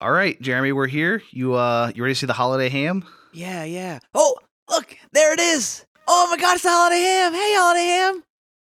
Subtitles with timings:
[0.00, 1.22] All right, Jeremy, we're here.
[1.32, 3.04] You uh, you ready to see the holiday ham?
[3.32, 3.98] Yeah, yeah.
[4.14, 4.36] Oh,
[4.70, 5.84] look, there it is.
[6.06, 7.32] Oh my God, it's the holiday ham.
[7.34, 8.24] Hey, holiday ham.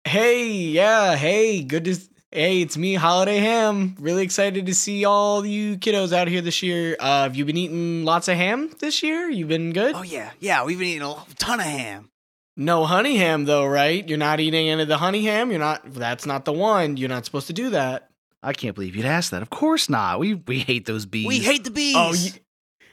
[0.03, 1.97] Hey, yeah, hey, good to.
[2.29, 3.95] Hey, it's me, Holiday Ham.
[3.99, 6.97] Really excited to see all you kiddos out here this year.
[6.99, 9.29] Uh, have you been eating lots of ham this year?
[9.29, 9.95] You been good?
[9.95, 10.65] Oh yeah, yeah.
[10.65, 12.09] We've been eating a ton of ham.
[12.57, 14.05] No honey ham though, right?
[14.09, 15.51] You're not eating any of the honey ham.
[15.51, 15.93] You're not.
[15.93, 16.97] That's not the one.
[16.97, 18.09] You're not supposed to do that.
[18.43, 19.41] I can't believe you'd ask that.
[19.41, 20.19] Of course not.
[20.19, 21.25] We we hate those bees.
[21.25, 21.95] We hate the bees.
[21.97, 22.31] Oh, you,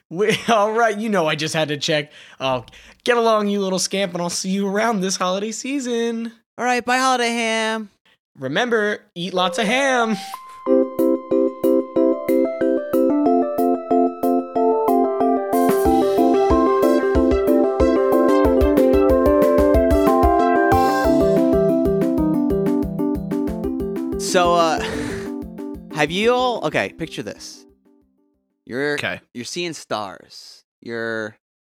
[0.08, 0.96] we, all right.
[0.96, 2.12] You know, I just had to check.
[2.38, 2.64] Oh,
[3.04, 6.32] get along, you little scamp, and I'll see you around this holiday season.
[6.56, 7.91] All right, bye, holiday ham.
[8.38, 10.16] Remember, eat lots of ham.
[24.20, 24.78] So, uh,
[26.00, 26.64] have you all?
[26.66, 27.66] Okay, picture this.
[28.66, 29.20] You're Okay.
[29.34, 30.64] You're seeing stars.
[30.80, 31.36] You're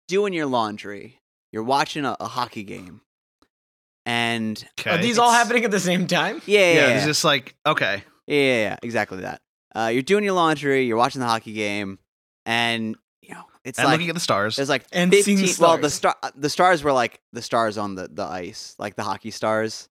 [0.09, 1.21] doing your laundry.
[1.53, 3.01] You're watching a, a hockey game,
[4.07, 4.91] and Okay.
[4.91, 6.41] Are these all happening at the same time?
[6.47, 6.97] yeah, yeah, yeah, yeah.
[6.97, 8.05] it's just like okay.
[8.27, 9.41] Yeah, yeah, yeah, exactly that.
[9.75, 11.99] Uh, you're doing your laundry, you're watching the hockey game,
[12.47, 14.57] and you know it's and like looking at the stars.
[14.57, 17.95] there's like And 15, seeing Well, the star the stars were like the stars on
[17.95, 19.89] the, the ice, like the hockey stars.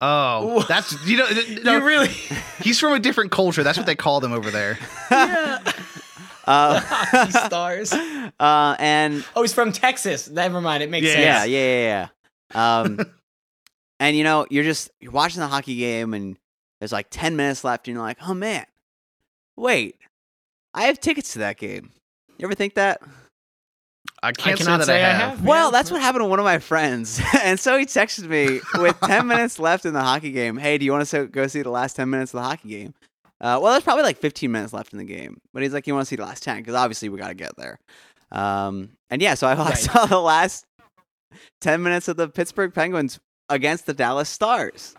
[0.00, 1.28] Oh, that's you know.
[1.64, 2.08] No, You really?
[2.60, 3.62] he's from a different culture.
[3.62, 4.78] That's what they call them over there.
[5.10, 5.58] yeah.
[6.44, 7.92] Uh, Hockey stars.
[7.92, 10.28] uh, and Oh, he's from Texas.
[10.28, 10.82] Never mind.
[10.82, 11.12] It makes Yeah.
[11.40, 11.50] sense.
[11.50, 12.08] yeah, yeah, yeah,
[12.54, 12.80] yeah.
[12.80, 13.00] Um,
[13.98, 16.38] and you know you're just you're watching the hockey game, and
[16.80, 18.64] there's like ten minutes left, and you're like, oh man,
[19.56, 19.96] wait,
[20.74, 21.90] I have tickets to that game.
[22.38, 23.00] You ever think that?
[24.26, 25.30] I can't say cannot that say I I have.
[25.38, 25.44] have.
[25.44, 25.70] Well, Yeah.
[25.70, 27.20] that's what happened to one of my friends.
[27.42, 30.56] and so he texted me with 10 minutes left in the hockey game.
[30.56, 32.94] Hey, do you want to go see the last 10 minutes of the hockey game?
[33.40, 35.38] Uh, well, there's probably like 15 minutes left in the game.
[35.52, 36.58] But he's like, you want to see the last 10?
[36.58, 37.78] Because obviously we got to get there.
[38.32, 39.76] Um, and yeah, so I, I Right.
[39.76, 40.64] saw the last
[41.60, 44.96] 10 minutes of the Pittsburgh Penguins against the Dallas Stars.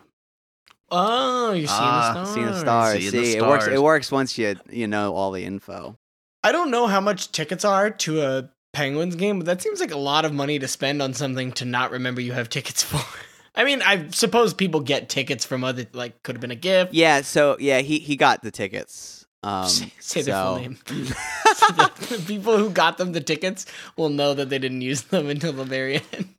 [0.90, 2.34] Oh, you're seeing Ah, the stars.
[2.34, 3.00] Seeing the stars.
[3.00, 3.68] Seeing the See, it works.
[3.68, 5.98] It works once you you know all the info.
[6.44, 9.90] I don't know how much tickets are to a Penguins game, but that seems like
[9.92, 13.02] a lot of money to spend on something to not remember you have tickets for.
[13.56, 16.94] I mean, I suppose people get tickets from other, like, could have been a gift.
[16.94, 17.22] Yeah.
[17.22, 19.26] So yeah, he he got the tickets.
[19.42, 20.78] Um, Say, say their full so- name.
[20.86, 23.66] the people who got them the tickets
[23.96, 26.30] will know that they didn't use them until the very end.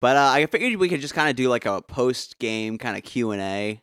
[0.00, 2.96] But uh, I figured we could just kind of do like a post game kind
[2.96, 3.80] of Q and A,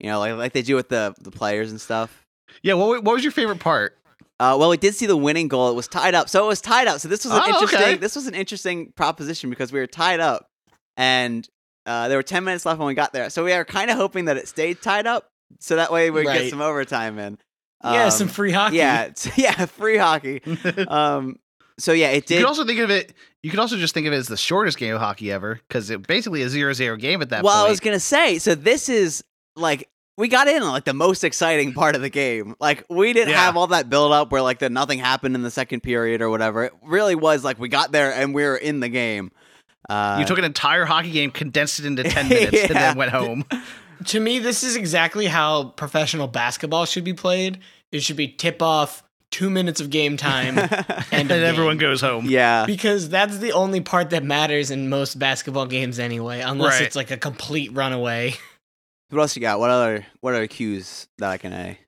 [0.00, 2.24] you know, like like they do with the the players and stuff.
[2.62, 2.72] Yeah.
[2.72, 3.98] What what was your favorite part?
[4.40, 5.70] Uh, well, we did see the winning goal.
[5.70, 6.98] It was tied up, so it was tied up.
[7.00, 7.80] So this was an Oh, interesting.
[7.80, 7.94] okay.
[7.96, 10.48] This was an interesting proposition because we were tied up,
[10.96, 11.48] and
[11.86, 13.30] uh, there were ten minutes left when we got there.
[13.30, 15.28] So we are kind of hoping that it stayed tied up,
[15.60, 17.38] so that way we would get some overtime in.
[17.84, 18.76] yeah, Um, some free hockey.
[18.76, 20.40] Yeah, yeah, free hockey.
[20.88, 21.38] Um,
[21.78, 22.38] so yeah, it did.
[22.38, 23.12] could also think of it.
[23.42, 25.90] You could also just think of it as the shortest game of hockey ever because
[25.90, 27.44] it basically a 0-0 game at that point.
[27.46, 27.66] well, point.
[27.66, 29.22] I was gonna say, so this is
[29.56, 32.54] like we got in on like the most exciting part of the game.
[32.60, 33.44] Like we didn't Yeah.
[33.44, 36.30] have all that build up where like the nothing happened in the second period or
[36.30, 36.64] whatever.
[36.64, 39.32] It really was like we got there and we were in the game.
[39.88, 43.10] Uh, you took an entire hockey game, condensed it into ten minutes, and then went
[43.10, 43.44] home.
[44.06, 47.60] To me, this is exactly how professional basketball should be played.
[47.92, 50.70] It should be tip off, two minutes of game time, and
[51.12, 52.26] end of everyone goes home.
[52.28, 56.82] yeah, Because that's the only part that matters in most basketball games anyway, unless Right.
[56.82, 58.34] it's like a complete runaway.
[59.14, 59.58] What else you got?
[59.60, 61.78] What other what other cues that I can a?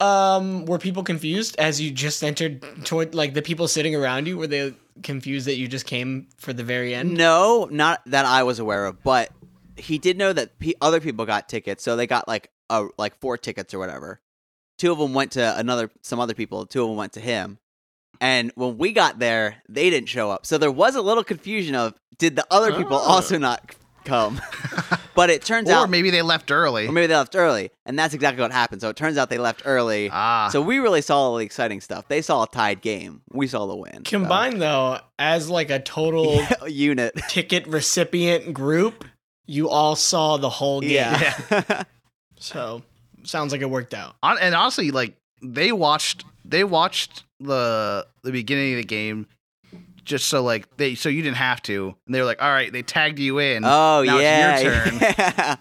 [0.00, 4.38] Um, were people confused as you just entered toward like the people sitting around you?
[4.38, 7.14] Were they confused that you just came for the very end?
[7.14, 9.30] No, not that I was aware of, but
[9.76, 13.18] he did know that pe other people got tickets, so they got like a like
[13.20, 14.20] four tickets or whatever.
[14.78, 16.64] Two of them went to another some other people.
[16.64, 17.58] Two of them went to him.
[18.22, 20.44] And when we got there, they didn't show up.
[20.44, 23.00] So there was a little confusion of did the other people Oh.
[23.00, 23.74] also not
[24.10, 24.40] come?
[25.14, 26.86] but it turns Or out, or maybe they left early.
[26.88, 28.80] or maybe they left early, and that's exactly what happened.
[28.80, 30.10] So it turns out they left early.
[30.12, 32.08] ah, So we really saw all the exciting stuff.
[32.08, 33.22] They saw a tied game.
[33.32, 34.04] We saw the win.
[34.04, 37.14] So- Combined though, as like a total unit.
[37.28, 39.04] ticket recipient group,
[39.46, 40.92] you all saw the whole game.
[40.92, 41.82] Yeah.
[42.38, 42.82] So
[43.24, 44.16] sounds like it worked out.
[44.22, 49.26] And honestly, like they watched, they watched the the beginning of the game
[50.10, 52.70] just so like they so you didn't have to, and they were like, all right,
[52.70, 53.64] they tagged you in.
[53.64, 54.98] Oh Now it's yeah, your turn.
[55.00, 55.56] yeah.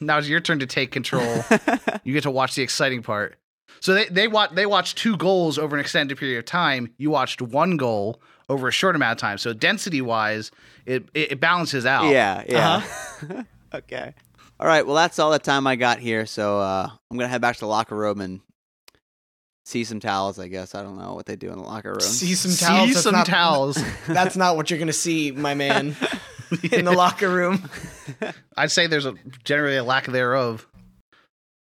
[0.00, 1.42] now it's your turn to take control.
[2.04, 3.36] you get to watch the exciting part.
[3.80, 6.92] So they they watch they watched two goals over an extended period of time.
[6.98, 9.38] You watched one goal over a short amount of time.
[9.38, 10.50] So density wise,
[10.86, 12.10] it it, it balances out.
[12.10, 12.76] yeah, yeah.
[12.76, 13.42] Uh-huh.
[13.74, 14.14] okay.
[14.60, 14.86] All right.
[14.86, 16.26] Well, that's all the time I got here.
[16.26, 18.40] So uh, I'm gonna head back to the locker room and
[19.64, 20.38] see some towels.
[20.38, 22.00] I guess I don't know what they do in the locker room.
[22.00, 22.88] See some towels.
[22.88, 23.78] See That's some not- towels.
[24.06, 25.96] That's not what you're gonna see, my man,
[26.72, 27.68] in the locker room.
[28.56, 29.14] I'd say there's a
[29.44, 30.66] generally a lack thereof.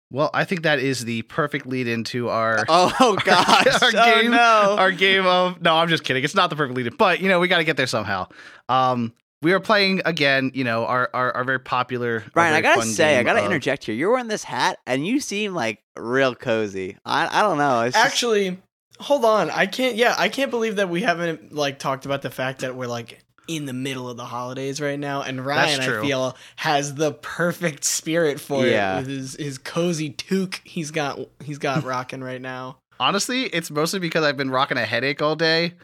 [0.09, 3.67] Well, I think that is the perfect lead into our oh gosh!
[3.81, 4.75] our oh game- no!
[4.79, 6.23] our game of no, I'm just kidding.
[6.23, 8.27] It's not the perfect lead, in, but you know we got to get there somehow.
[8.69, 10.51] Um, we are playing again.
[10.53, 12.23] You know our our, our very popular.
[12.25, 13.95] our Brian, I gotta say, I gotta of- interject here.
[13.95, 16.97] You're wearing this hat, and you seem like real cozy.
[17.05, 17.81] I I don't know.
[17.81, 18.57] It's just- Actually,
[18.99, 19.49] hold on.
[19.49, 19.95] I can't.
[19.95, 23.19] Yeah, I can't believe that we haven't like talked about the fact that we're like
[23.47, 27.85] in the middle of the holidays right now, and Ryan, I feel, has the perfect
[27.85, 28.95] spirit for Yeah.
[28.95, 32.79] it with his his cozy toque he's got he's got rocking right now.
[32.99, 35.75] Honestly, it's mostly because I've been rocking a headache all day,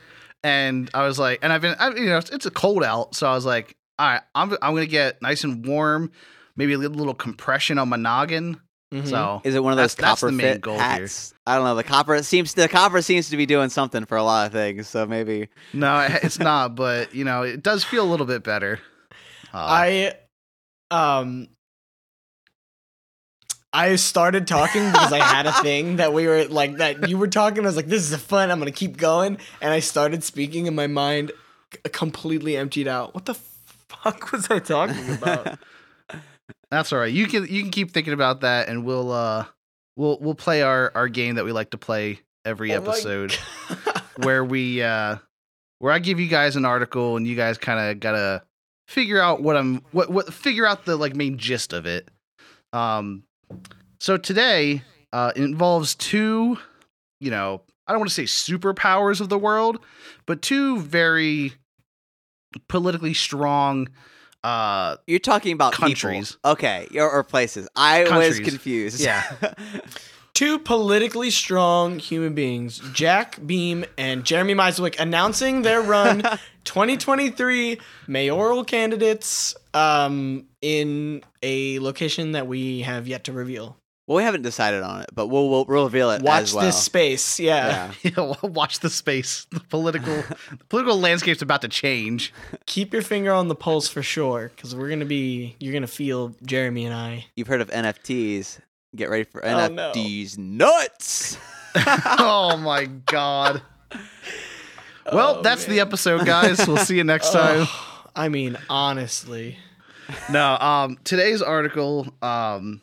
[0.44, 3.16] and I was like, and I've been, I, you know, it's, it's a cold out,
[3.16, 6.12] so I was like, all right, I'm I'm gonna get nice and warm,
[6.56, 8.60] maybe a little, little compression on my noggin.
[8.94, 9.08] Mhm.
[9.08, 10.84] So is it one of those That's- that's copper the main fit goal here.
[10.84, 11.34] hats?
[11.48, 11.74] I don't know.
[11.76, 14.88] The copper seems the copper seems to be doing something for a lot of things.
[14.88, 18.80] So maybe no, it's not, but you know, it does feel a little bit better.
[19.54, 20.14] Uh, I
[20.92, 21.48] um
[23.74, 27.28] I started talking because I had a thing that we were like that you were
[27.28, 27.64] talking.
[27.64, 28.52] I was like, "This is fun.
[28.52, 31.32] I'm gonna keep going." And I started speaking, and my mind
[31.92, 33.16] completely emptied out.
[33.16, 35.60] What the fuck was I talking about?
[36.72, 37.12] That's all right.
[37.12, 39.46] You can you can keep thinking about that, and we'll uh
[39.96, 43.34] we'll we'll play our our game that we like to play every Oh episode,
[44.18, 45.18] where we uh
[45.80, 48.44] where I give you guys an article, and you guys kind of gotta
[48.88, 52.10] figure out what I'm what what figure out the like main gist of it.
[52.72, 53.24] Um,
[54.00, 56.58] so today uh involves two,
[57.20, 59.80] you know, I don't want to say superpowers of the world,
[60.26, 61.54] but two very
[62.68, 63.90] politically strong
[64.44, 65.88] uh you're talking about people.
[65.88, 66.38] Countries.
[66.44, 67.68] Okay, or, or places.
[67.76, 68.40] I was Countries.
[68.42, 69.02] confused.
[69.02, 69.24] Yeah.
[70.34, 76.24] Two politically strong human beings, Jack Beam and Jeremy Meiswick, announcing their run
[76.64, 83.76] 2023 mayoral candidates um, in a location that we have yet to reveal.
[84.08, 86.66] well, we haven't decided on it, but we'll we'll, we'll reveal it Watch as well.
[86.66, 87.38] this space.
[87.40, 87.92] Yeah.
[88.02, 88.12] Yeah.
[88.18, 89.46] Yeah, watch the space.
[89.52, 90.16] The political
[90.58, 92.34] the political landscape's about to change.
[92.66, 95.56] Keep your finger on the pulse for sure, because we're gonna be.
[95.60, 97.26] You're gonna feel Jeremy and I.
[97.36, 98.60] You've heard of NFTs.
[98.96, 99.92] Get ready for Oh, no.
[99.92, 101.38] NFTs nuts.
[101.76, 103.62] oh my god.
[105.12, 106.66] Well, Oh, that's the episode, guys.
[106.68, 107.68] We'll see you next oh, time.
[107.68, 109.58] Oh, I mean, honestly,
[110.30, 112.82] No, um, today's article, um,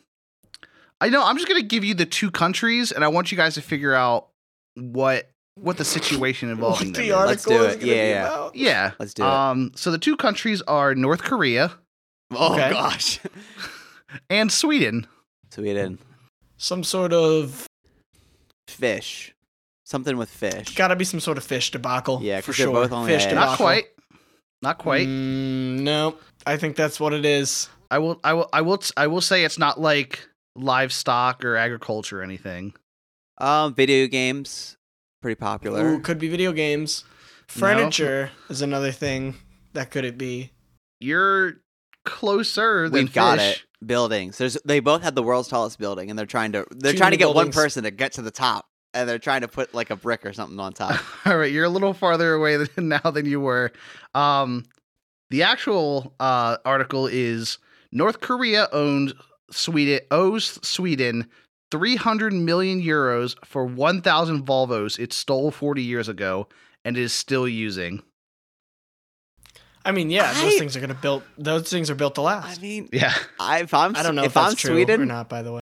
[0.99, 3.55] I know I'm just gonna give you the two countries, and I want you guys
[3.55, 4.27] to figure out
[4.75, 7.25] what what the situation involving what them the is.
[7.25, 7.79] Let's article do is it.
[7.81, 8.25] gonna Yeah, be yeah.
[8.25, 8.55] about.
[8.55, 8.91] Yeah.
[8.99, 9.27] Let's do it.
[9.29, 11.73] Um, so the two countries are North Korea
[12.31, 12.71] oh okay.
[12.71, 13.19] gosh.
[14.29, 15.05] and Sweden.
[15.51, 15.99] Sweden.
[16.57, 17.67] Some sort of
[18.67, 19.35] Fish.
[19.83, 20.73] Something with fish.
[20.75, 22.19] Got to be some sort of fish debacle.
[22.23, 22.71] Yeah, for sure.
[22.71, 23.49] both only fish debacle.
[23.49, 23.85] Not quite.
[24.61, 25.07] Not quite.
[25.07, 26.15] Mm, no,
[26.45, 27.69] I think that's what it is.
[27.89, 32.21] I will I will I will I will say it's not like livestock or agriculture
[32.21, 32.73] or anything.
[33.37, 34.77] Um, video games.
[35.21, 35.85] Pretty popular.
[35.87, 37.03] Ooh, could be video games.
[37.47, 39.35] Furniture is another thing
[39.73, 40.51] that could it be.
[40.99, 41.55] You're
[42.05, 43.57] closer than We've got fish.
[43.57, 43.87] it.
[43.87, 44.37] Buildings.
[44.37, 47.11] There's they both have the world's tallest building, and they're trying to they're Too trying
[47.11, 49.73] to many get one person to get to the top, and they're trying to put
[49.73, 50.99] like a brick or something on top.
[51.25, 53.71] All right, you're a little farther away than, now than you were.
[54.13, 54.65] Um,
[55.31, 57.57] the actual uh, article is
[57.91, 59.13] North Korea owned
[59.49, 61.27] Sweden owes Sweden
[61.71, 66.47] 300 million euros for 1,000 Volvos it stole 40 years ago
[66.83, 68.03] and is still using.
[69.83, 71.23] I mean, yeah, those things are gonna build.
[71.37, 72.59] Those things are built to last.
[72.59, 75.27] I mean, Yeah, I, if I'm I don't know if, if, I'm Sweden, or not.
[75.27, 75.60] By the way,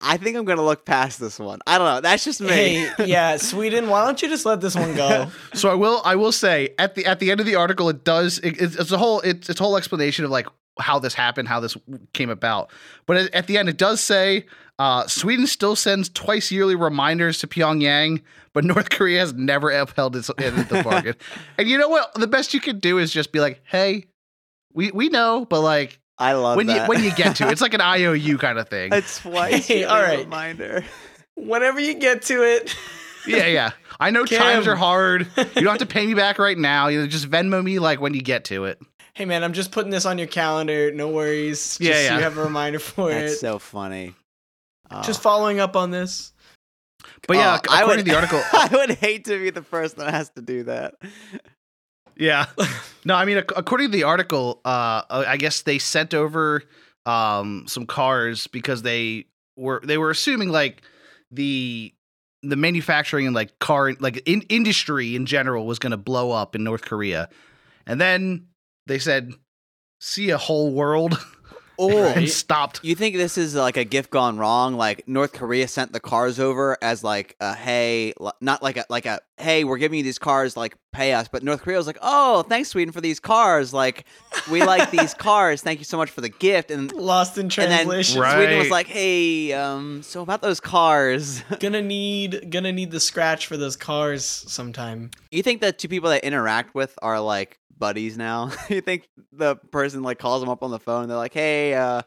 [0.00, 1.60] I think I'm gonna look past this one.
[1.66, 2.00] I don't know.
[2.00, 2.48] That's just me.
[2.48, 3.88] hey, yeah, Sweden.
[3.88, 5.30] Why don't you just let this one go?
[5.54, 8.02] so I will I will say at the at the end of the article it
[8.02, 10.46] does it, it's, it's a whole it's, it's a whole explanation of like
[10.78, 11.76] how this happened how this
[12.14, 12.70] came about
[13.04, 14.46] but at, at the end it does say
[14.78, 18.22] uh, Sweden still sends twice yearly reminders to Pyongyang
[18.54, 21.16] but North Korea has never upheld its end of the bargain
[21.58, 24.06] and you know what the best you can do is just be like hey
[24.72, 26.82] we we know but like I love when that.
[26.82, 29.66] you when you get to it, it's like an IOU kind of thing it's twice.
[29.66, 30.20] Hey, all right.
[30.20, 30.84] Reminder.
[31.34, 32.76] Whenever you get to it,
[33.26, 36.56] yeah yeah I know times are hard you don't have to pay me back right
[36.56, 38.78] now you know just Venmo me like when you get to it
[39.14, 40.90] hey man, I'm just putting this on your calendar.
[40.92, 41.76] No worries.
[41.76, 42.16] Just Yeah, so yeah.
[42.16, 43.14] you have a reminder for it.
[43.14, 43.38] That's it.
[43.40, 44.14] so funny.
[44.90, 45.02] Oh.
[45.02, 46.32] Just following up on this.
[47.26, 49.62] but yeah Oh, I according would- to the article I would hate to be the
[49.62, 50.94] person that has to do that.
[52.20, 52.46] Yeah.
[53.04, 56.62] no, I mean, according to the article, uh, I guess they sent over
[57.06, 59.24] um some cars because they
[59.56, 60.82] were they were assuming like
[61.32, 61.94] the
[62.42, 66.54] the manufacturing and like car like in, industry in general was going to blow up
[66.54, 67.30] in North Korea,
[67.86, 68.48] and then
[68.86, 69.32] they said,
[69.98, 71.18] "See a whole world,"
[71.80, 72.80] Or and stopped.
[72.82, 74.74] you think this is like a gift gone wrong?
[74.74, 79.06] Like North Korea sent the cars over as like a hey, not like a like
[79.06, 81.28] a hey, we're giving you these cars, like pay us.
[81.28, 83.72] But North Korea was like, oh, thanks Sweden for these cars.
[83.72, 84.04] Like
[84.50, 85.62] we like these cars.
[85.62, 86.70] Thank you so much for the gift.
[86.70, 88.20] And Lost in and then translation.
[88.20, 88.34] Right.
[88.34, 91.42] Sweden was like, hey, um, so about those cars.
[91.60, 95.10] Gonna need gonna need the scratch for those cars sometime.
[95.30, 98.52] You think the two people that interact with are like buddies now?
[98.68, 101.08] you think the person like calls them up on the phone?
[101.08, 102.02] They're like, "Hey, uh,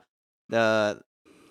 [0.48, 1.01] the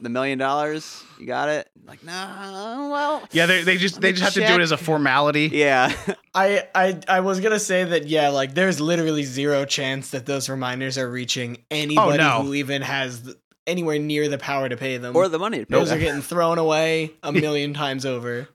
[0.00, 4.18] the million dollars, you got it?" Like, no, well, Yeah, they, they just they me
[4.18, 5.50] just have to do it as a formality.
[5.52, 5.92] yeah,
[6.34, 10.48] I, I I was gonna say that yeah, like there's literally zero chance that those
[10.48, 12.42] reminders are reaching anybody no.
[12.42, 13.36] who even has th-
[13.66, 15.14] anywhere near the power to pay them.
[15.16, 15.98] or the money to pay those them.
[15.98, 18.48] are getting thrown away a million times over.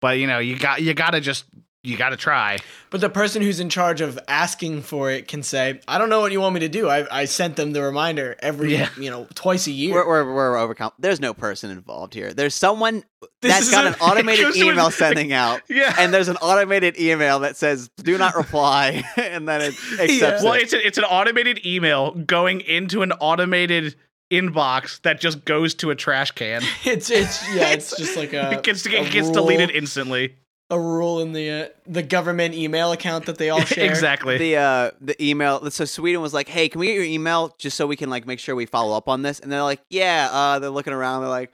[0.00, 1.44] But you know, you got you got to just
[1.84, 2.58] you got to try.
[2.90, 6.20] But the person who's in charge of asking for it can say, "I don't know
[6.20, 6.88] what you want me to do.
[6.88, 8.88] I, I sent them the reminder every Yeah.
[8.98, 10.92] you know twice a year." We're, we're, we're overcome.
[10.98, 12.32] There's no person involved here.
[12.32, 13.02] There's someone
[13.40, 15.94] This that's is got a- an automated goes to email sending out, Yeah.
[15.98, 20.52] and there's an automated email that says "Do not reply," and then it accepts well,
[20.52, 20.62] it.
[20.62, 23.96] it's a, it's an automated email going into an automated
[24.32, 26.62] inbox that just goes to a trash can.
[26.84, 30.36] it's it's yeah, it's just like a it gets a it gets rule- deleted instantly.
[30.72, 33.84] A rule in the uh, the government email account that they all share.
[33.88, 34.38] exactly.
[34.38, 37.76] the uh the email so sweden was like hey can we get your email just
[37.76, 40.28] so we can like make sure we follow up on this and they're like yeah
[40.32, 41.52] uh they're looking around they're like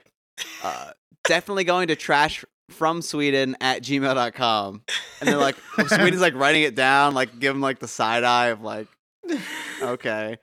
[0.63, 0.91] uh
[1.25, 4.81] definitely going to trash from sweden at gmail.com
[5.19, 5.57] and they're like
[5.87, 8.87] sweden's like writing it down like give them like the side eye of like
[9.81, 10.37] okay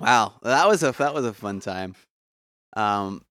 [0.00, 1.94] wow that was a that was a fun time
[2.76, 3.22] um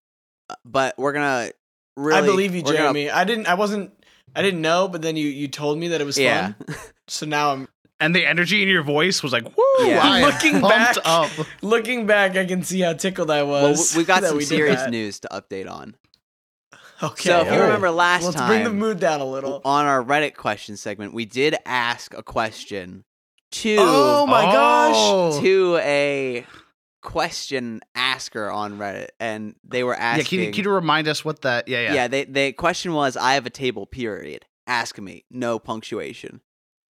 [0.65, 1.51] but we're gonna
[1.97, 3.09] really I believe you, we're gonna- Jeremy.
[3.09, 3.47] I didn't.
[3.47, 3.91] I wasn't.
[4.35, 6.75] I didn't know, but then you you told me that it was yeah fun.
[7.07, 7.67] So now I'm
[7.99, 10.25] and the energy in your voice was like, "Woo!" Yeah.
[10.25, 11.29] Looking back- up.
[11.61, 12.35] looking back.
[12.35, 13.93] I can see how tickled I was.
[13.93, 15.95] we- we've got some we serious news to update on
[17.03, 17.29] Okay.
[17.29, 19.61] So if you remember last let's time, bring the mood down a little.
[19.65, 23.03] on our Reddit question segment, we did ask a question
[23.51, 24.95] to Oh my gosh!
[24.97, 25.41] Oh.
[25.41, 26.45] to a
[27.05, 30.25] question asker on Reddit, and they were Yeah, asking.
[30.39, 31.67] can you, can you remind us what that?
[31.69, 31.93] Yeah, yeah.
[31.93, 33.85] yeah, they the question was, "I have a table.
[33.85, 34.45] Period.
[34.67, 35.23] Ask me.
[35.31, 36.41] No punctuation."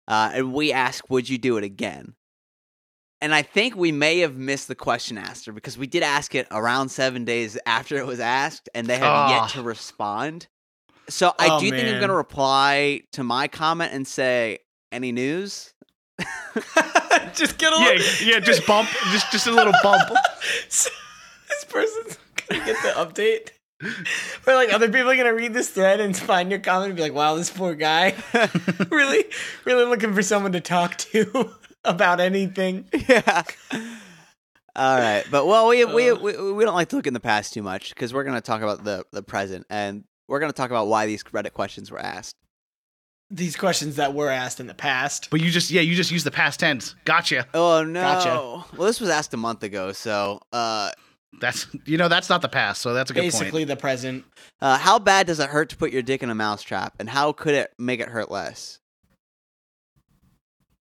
[0.07, 2.15] Uh, and we asked, "Would you do it again?"
[3.21, 6.45] And I think we may have missed the question asker because we did ask it
[6.51, 9.43] around seven days after it was asked, and they have Ah.
[9.43, 10.47] yet to respond.
[11.09, 14.59] So I Oh, do think I'm going to reply to my comment and say,
[14.91, 15.73] "Any news?"
[17.35, 18.27] just get a yeah, little.
[18.27, 18.39] yeah.
[18.39, 20.09] Just bump, just just a little bump.
[20.69, 20.89] So,
[21.49, 23.49] this person's gonna get the update.
[24.47, 27.01] Or like other people are gonna read this thread and find your comment and be
[27.01, 28.15] like, "Wow, this poor guy,
[28.89, 29.25] really,
[29.65, 33.43] really looking for someone to talk to about anything." yeah.
[34.75, 36.15] All right, but well, we we, Uh.
[36.15, 38.41] we we don't like to look in the past too much because we're going to
[38.41, 41.91] talk about the the present, and we're going to talk about why these Reddit questions
[41.91, 42.35] were asked.
[43.35, 45.29] These questions that were asked in the past.
[45.31, 46.93] But you just yeah, you just use the past tense.
[47.03, 47.47] Gotcha.
[47.53, 48.01] Oh no!
[48.01, 48.77] Gotcha.
[48.77, 50.91] Well, this was asked a month ago, so uh,
[51.41, 53.31] That's you know that's not the past, so that's a good point.
[53.33, 53.69] Basically, point.
[53.69, 54.23] the present.
[54.61, 57.31] uh, how bad does it hurt to put your dick in a mousetrap, and how
[57.31, 58.79] could it make it hurt less?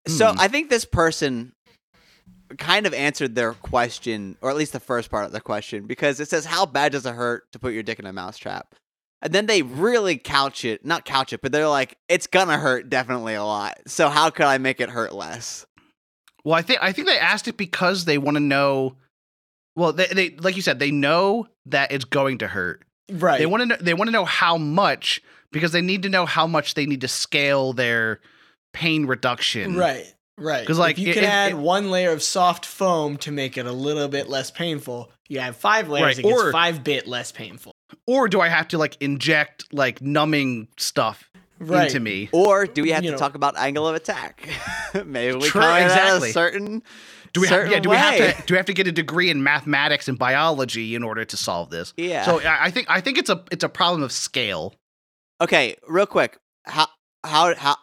[0.07, 0.39] So Hmm.
[0.39, 1.53] I think this person
[2.57, 6.19] kind of answered their question, or at least the first part of the question, because
[6.19, 8.75] it says, "How bad does it hurt to put your dick in a mousetrap?"
[9.21, 12.89] And then they really couch it, not couch it, but they're like, "It's gonna hurt
[12.89, 13.77] definitely a lot.
[13.87, 15.65] So how could I make it hurt less?"
[16.43, 18.95] Well, I think I think they asked it because they want to know.
[19.75, 22.83] Well, they, they like you said, they know that it's going to hurt.
[23.11, 23.37] Right.
[23.39, 26.25] They want to know, they want to know how much because they need to know
[26.25, 28.19] how much they need to scale their
[28.73, 29.75] pain reduction.
[29.77, 30.05] Right.
[30.37, 30.61] Right.
[30.61, 33.31] Because like, if you it- can it- add it- one layer of soft foam to
[33.31, 36.51] make it a little bit less painful, you add five layers, Right, it gets or-
[36.51, 37.73] five bit less painful.
[38.07, 41.29] Or do I have to like inject like numbing stuff
[41.59, 41.85] Right.
[41.87, 42.29] into me?
[42.31, 43.19] Or do we have You to know.
[43.19, 44.47] talk about angle of attack?
[45.05, 46.29] Maybe we True, come exactly.
[46.31, 46.83] a certain.
[47.33, 49.29] Do we have, yeah, do we have to do we have to get a degree
[49.29, 51.93] in mathematics and biology in order to solve this?
[51.97, 52.25] Yeah.
[52.25, 54.73] So I I think I think it's a it's a problem of scale.
[55.39, 56.37] Okay, real quick.
[56.65, 56.87] How
[57.23, 57.75] how how?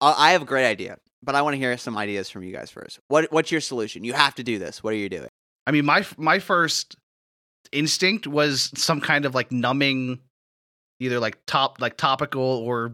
[0.00, 2.52] I I have a great idea, but I want to hear some ideas from you
[2.52, 3.00] guys first.
[3.08, 4.04] What what's your solution?
[4.04, 4.84] You have to do this.
[4.84, 5.28] What are you doing?
[5.66, 6.94] I mean, my my first
[7.72, 10.20] instinct was some kind of like numbing,
[11.00, 12.92] either like top like topical or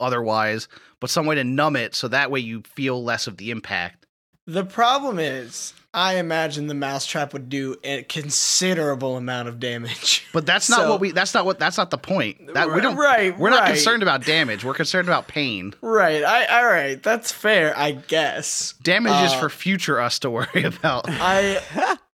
[0.00, 0.68] otherwise,
[1.00, 4.06] but some way to numb it so that way you feel less of the impact.
[4.46, 10.24] The problem is, I imagine the mousetrap would do a considerable amount of damage.
[10.32, 11.10] But that's not So- what we.
[11.10, 11.58] That's not what.
[11.58, 12.54] That's not the point.
[12.54, 12.96] That we don't.
[12.96, 13.68] Right, We're not right.
[13.74, 14.64] concerned about damage.
[14.64, 15.74] We're concerned about pain.
[15.82, 16.22] Right.
[16.22, 17.02] I all right.
[17.02, 18.72] That's fair, I guess.
[18.82, 21.04] Damage is Uh, for future us to worry about.
[21.08, 21.60] I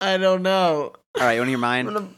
[0.00, 0.92] I don't know.
[1.16, 1.88] All right, you want to hear mine?
[1.88, 2.08] I'm gonna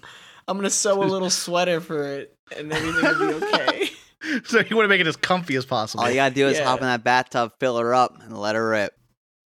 [0.49, 3.91] I'm gonna sew a little sweater for it, and everything will be okay.
[4.45, 6.05] so you want to make it as comfy as possible.
[6.05, 6.65] All you gotta do is Yeah.
[6.65, 8.95] hop in that bathtub, fill her up, and let her rip.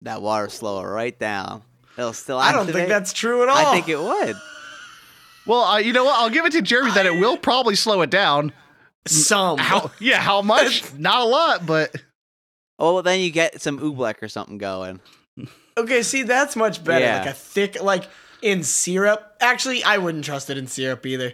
[0.01, 1.63] That water slow her right down.
[1.97, 3.57] It'll still I don't think that's true at all.
[3.57, 4.35] I think it would.
[5.47, 6.19] Well, uh, you know what?
[6.19, 8.51] I'll give it to Jeremy that it will probably slow it down.
[9.07, 9.57] some.
[9.59, 9.91] How?
[9.99, 10.93] Yeah, how much?
[10.97, 11.95] Not a lot, but
[12.77, 14.99] Oh, well, then you get some oobleck or something going.
[15.77, 17.05] Okay, see that's much better.
[17.05, 17.19] Yeah.
[17.19, 18.03] Like a thick, like
[18.45, 19.35] in syrup.
[19.41, 21.33] Actually, I wouldn't trust it in syrup either.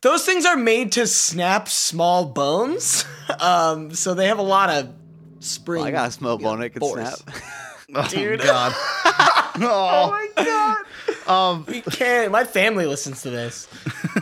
[0.00, 3.04] Those things are made to snap small bones,
[3.40, 4.94] um, so they have a lot of
[5.40, 5.80] spring.
[5.80, 7.14] Well, I got a small bone it could force.
[7.14, 7.36] snap.
[7.94, 8.40] oh Dude.
[8.40, 8.72] god.
[8.74, 11.28] Oh oh, my god!
[11.28, 12.32] um, We can't.
[12.32, 13.68] My family listens to this.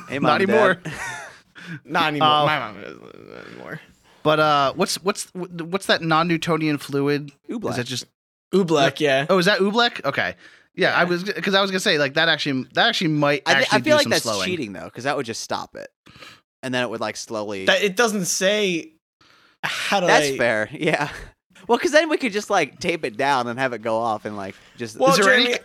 [0.09, 0.81] hey, not anymore.
[1.85, 2.29] Not anymore.
[2.29, 2.47] Oh.
[2.47, 3.81] My mom doesn't anymore.
[4.23, 7.33] But uh, what's what's what's that non-Newtonian fluid?
[7.49, 7.71] Oobleck.
[7.71, 8.07] Is that just?
[8.53, 9.27] Oobleck, yeah.
[9.31, 10.05] Oh, is that oobleck?
[10.05, 10.35] Okay.
[10.75, 13.53] Yeah, I was because I was gonna say like that actually that actually might I,
[13.55, 14.47] thi- actually I feel do like some that's slowing.
[14.47, 15.89] cheating though, because that would just stop it,
[16.63, 17.67] and then it would like slowly.
[17.67, 18.93] That it doesn't say
[19.65, 20.69] how do that's I, fair.
[20.73, 21.11] Yeah.
[21.69, 24.25] Well, because then we could just like tape it down and have it go off
[24.25, 24.97] and like just.
[24.99, 25.61] Well, is there Jeremy, any is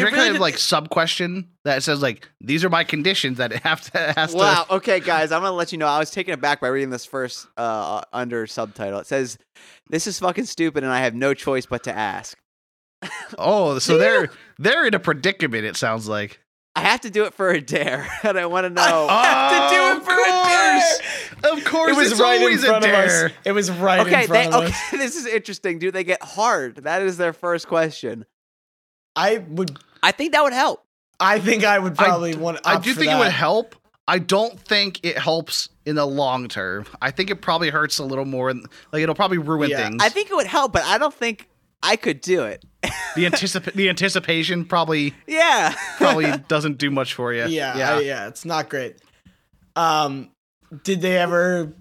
[0.00, 3.38] there any really kind of like sub question that says like these are my conditions
[3.38, 4.64] that it have to it has Wow.
[4.68, 5.86] to Okay, guys, I'm gonna let you know.
[5.86, 9.00] I was taken aback by reading this first uh, under subtitle.
[9.00, 9.36] It says,
[9.90, 12.38] "This is fucking stupid, and I have no choice but to ask.
[13.38, 16.38] Oh so they're they're in a predicament it sounds like
[16.74, 18.80] I have to do it for a dare, and I want to know."
[19.10, 21.52] I have to do it for a dare.
[21.58, 22.94] of course It was it's right in front a of
[23.26, 23.32] us.
[23.44, 24.72] It was right okay, in front they, of okay.
[24.72, 24.80] us.
[24.92, 25.78] This is interesting.
[25.78, 26.76] Do they get hard?
[26.76, 28.24] That is their first question.
[29.14, 29.76] I would.
[30.02, 30.82] I think that would help.
[31.20, 32.60] I think I would probably d- want.
[32.64, 33.74] I do for think it would help.
[34.08, 36.86] I don't think it helps in the long term.
[37.02, 38.48] I think it probably hurts a little more.
[38.48, 40.02] in- Like it'll probably ruin Yeah, things.
[40.02, 41.48] I think it would help, but I don't think
[41.82, 42.64] I could do it.
[43.16, 45.74] the anticip- the anticipation probably yeah.
[45.96, 47.40] probably doesn't do much for you.
[47.46, 47.76] Yeah, yeah.
[47.76, 48.28] yeah, yeah.
[48.28, 48.96] It's not great.
[49.76, 50.30] Um,
[50.84, 51.72] did they ever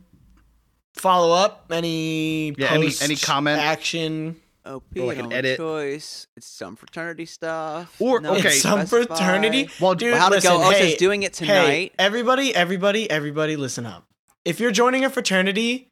[0.95, 2.53] follow up any?
[2.57, 3.59] Yeah, any- post any comment?
[3.59, 4.37] action?
[4.63, 5.57] OP, Or like an edit.
[5.57, 6.27] choice.
[6.37, 7.95] It's some fraternity stuff.
[7.99, 8.49] Or- No okay.
[8.49, 9.15] It's some specify.
[9.15, 9.69] fraternity.
[9.79, 10.63] Well, Dude, Well, how'd it listen, go?
[10.63, 11.93] Oh, it hey, says doing it Hey, tonight.
[11.97, 14.05] everybody, everybody, everybody, listen up.
[14.45, 15.90] If you're joining a fraternity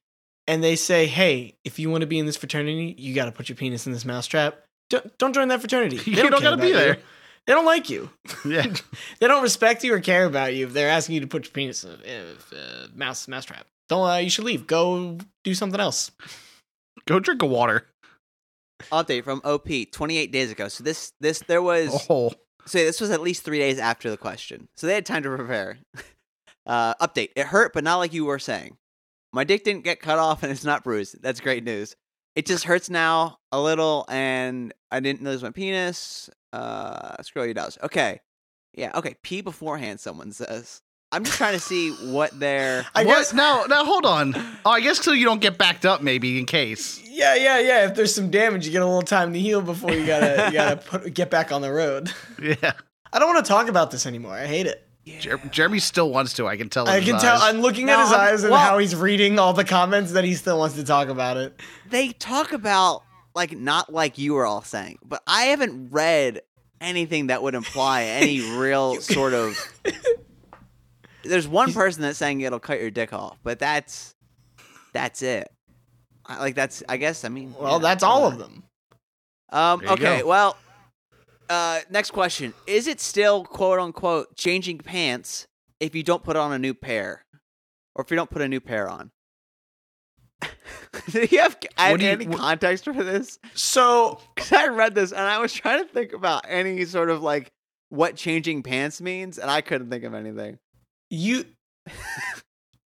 [0.50, 3.32] and they say, "Hey, if you want to be in this fraternity, you got to
[3.32, 4.58] put your penis in this mousetrap,"
[4.90, 5.98] don't, don't join that fraternity.
[6.06, 6.86] They You don't, don't gotta be about you.
[6.86, 6.98] there.
[7.48, 8.10] They don't like you.
[8.46, 8.66] yeah.
[9.20, 11.52] They don't respect you or care about you if they're asking you to put your
[11.54, 13.66] penis in a uh, mouse mousetrap.
[13.88, 14.10] Don't.
[14.10, 14.68] Uh, you should leave.
[14.68, 16.12] Go do something else.
[17.08, 17.86] Go drink a water.
[18.92, 20.68] Update from OP 28 days ago.
[20.68, 22.32] So this this there was Oh,
[22.66, 24.68] so this was at least three days after the question.
[24.78, 25.78] So they had time to prepare.
[26.66, 27.30] Uh, update.
[27.36, 28.78] It hurt, but not like you were saying.
[29.32, 31.22] My dick didn't get cut off and it's not bruised.
[31.22, 31.96] That's great news.
[32.36, 36.30] It just hurts now a little, and I didn't lose my penis.
[36.54, 37.78] Uh, scroll you does.
[37.84, 38.22] Okay,
[38.74, 38.92] yeah.
[38.96, 40.00] Okay, pee beforehand.
[40.00, 40.82] Someone says.
[41.12, 42.86] I'm just trying to see what their.
[42.96, 43.18] I what?
[43.18, 43.34] guess.
[43.34, 44.36] now now hold on.
[44.66, 47.02] Oh, I guess so you don't get backed up maybe in case.
[47.04, 47.88] Yeah, yeah, yeah.
[47.88, 50.54] If there's some damage, you get a little time to heal before you gotta you
[50.54, 52.12] gotta put, get back on the road.
[52.42, 52.74] Yeah.
[53.12, 54.34] I don't want to talk about this anymore.
[54.34, 54.88] I hate it.
[55.06, 56.48] Jer- Jeremy still wants to.
[56.48, 56.88] I can tell.
[56.88, 57.36] I his can tell.
[57.38, 57.42] eyes.
[57.44, 60.12] I'm looking No, at his I'm- eyes and well- how he's reading all the comments
[60.12, 61.60] that he still wants to talk about it.
[61.90, 63.04] they talk about
[63.36, 66.42] like not like you were all saying, but I haven't read
[66.82, 69.58] anything that would imply any real sort of.
[71.24, 74.16] There's one person that's saying it'll cut your dick off, but that's
[74.94, 75.52] that's it.
[76.26, 77.54] I, like that's I guess I mean.
[77.60, 78.64] Well, yeah, that's all of them.
[79.52, 79.80] Um.
[79.80, 80.20] There you Okay.
[80.22, 80.28] go.
[80.28, 80.58] Well.
[81.50, 81.80] Uh.
[81.90, 85.48] Next question: Is it still quote unquote changing pants
[85.80, 87.26] if you don't put on a new pair,
[87.96, 89.12] or if you don't put a new pair on?
[91.12, 93.40] Do you have I do you- any what- context for this?
[93.54, 97.22] So Because I read this and I was trying to think about any sort of
[97.22, 97.52] like
[97.90, 100.60] what changing pants means, and I couldn't think of anything.
[101.10, 101.46] you,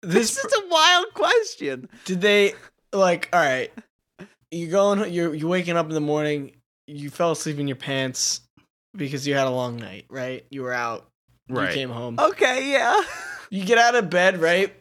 [0.05, 1.88] This this is a wild question.
[2.07, 2.55] did they
[2.92, 3.29] like?
[3.33, 3.70] All right,
[4.51, 5.12] you going?
[5.12, 6.57] You're you waking up in the morning.
[6.88, 8.40] You fell asleep in your pants
[8.94, 10.44] because you had a long night, right?
[10.50, 11.07] You were out.
[11.48, 11.68] Right.
[11.68, 12.18] You came home.
[12.18, 13.00] Okay, yeah.
[13.50, 14.74] You get out of bed, right?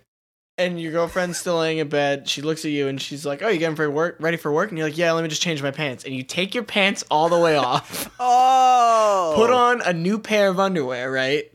[0.57, 2.29] And your girlfriend's still laying in bed.
[2.29, 4.17] She looks at you and she's like, "Oh, you getting for work?
[4.19, 6.23] Ready for work?" And you're like, "Yeah, let me just change my pants." And you
[6.23, 9.33] take your pants all the way off, Oh.
[9.35, 11.45] put on a new pair of underwear, right?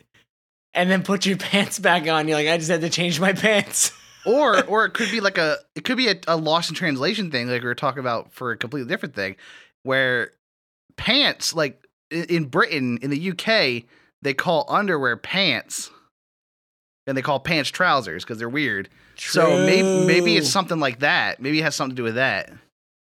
[0.74, 2.26] And then put your pants back on.
[2.26, 3.92] You're like, "I just had to change my pants."
[4.26, 7.30] or or it could be like a it could be a, a lost in translation
[7.30, 9.36] thing like we were talking about for a completely different thing
[9.84, 10.32] where
[10.96, 11.85] pants, like i-
[12.24, 13.84] in Britain, in the UK,
[14.22, 15.90] they call underwear pants,
[17.06, 18.88] and they call pants trousers because they're weird.
[19.16, 21.40] So maybe maybe it's something like that.
[21.40, 22.50] Maybe it has something to do with that.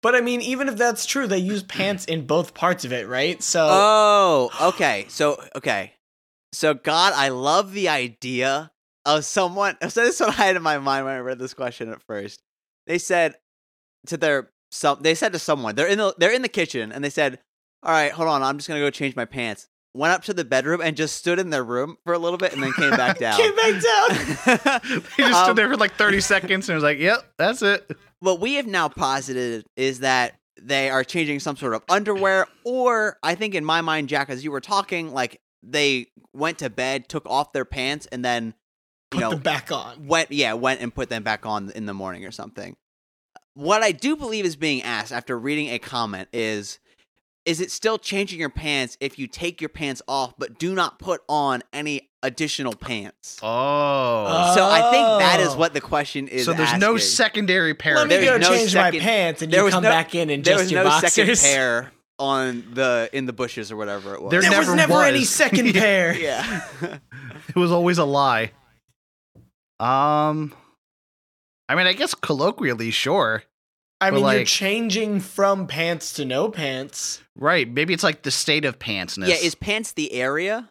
[0.02, 3.08] But I mean, even if that's true, they use pants in both parts of it,
[3.08, 3.42] right?
[3.42, 5.06] So Oh, okay.
[5.08, 5.94] So okay.
[6.52, 8.72] So God, I love the idea
[9.06, 9.78] of someone.
[9.88, 12.02] So this is what I had in my mind when I read this question at
[12.02, 12.42] first.
[12.86, 13.36] They said
[14.08, 15.00] to their some.
[15.02, 15.76] They said to someone.
[15.76, 17.40] They're in the they're in the kitchen and they said,
[17.84, 18.42] "All right, hold on.
[18.44, 21.38] I'm just gonna go change my pants." Went up to the bedroom and just stood
[21.38, 23.38] in their room for a little bit and then came back down.
[23.40, 24.82] came back down.
[25.18, 27.96] They just Um, stood there for like 30 seconds and was like, yep, that's it.
[28.20, 33.18] what we have now posited is that they are changing some sort of underwear, or
[33.22, 37.08] I think in my mind, Jack, as you were talking, like they went to bed,
[37.08, 38.46] took off their pants, and then
[39.14, 40.08] you Put know them back on.
[40.08, 42.76] went yeah went and put them back on in the morning or something.
[43.54, 46.80] What I do believe is being asked after reading a comment is.
[47.46, 50.98] Is it still changing your pants if you take your pants off but do not
[50.98, 53.38] put on any additional pants?
[53.44, 54.54] Oh.
[54.56, 55.58] so I think that is Oh.
[55.58, 56.46] what the question is.
[56.46, 57.00] so there's no asking.
[57.10, 57.96] secondary pair.
[57.96, 59.90] Let of me There's go no change second- my pants, and you was come no-
[59.90, 61.14] back in and there just was your no boxers.
[61.14, 64.32] second pair on the in the bushes or whatever it was.
[64.32, 66.14] There There was never never any second pair.
[66.18, 66.68] yeah.
[67.50, 68.52] It was always a lie.
[69.82, 70.54] Um,
[71.68, 73.44] I mean, I guess colloquially, sure.
[74.08, 77.22] I But, mean, you're changing from pants to no pants.
[77.36, 77.70] Right.
[77.70, 79.28] Maybe it's like the state of pantsness.
[79.28, 80.70] yeah, is pants the area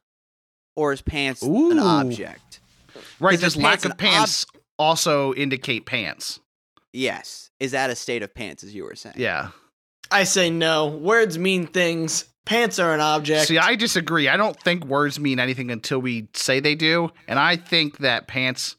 [0.77, 1.71] or is pants Ooh.
[1.71, 2.61] an object?
[3.21, 3.35] right.
[3.35, 4.47] is Does lack of pants
[4.79, 6.41] also indicate pants?
[6.93, 7.51] Yes.
[7.61, 9.17] Is that a state of pants as you were saying?
[9.19, 9.49] Yeah.
[10.11, 10.89] I say no.
[10.89, 12.27] Words mean things.
[12.45, 13.47] Pants are an object.
[13.47, 14.29] See, I disagree.
[14.29, 18.27] I don't think words mean anything until we say they do, and I think that
[18.27, 18.77] pants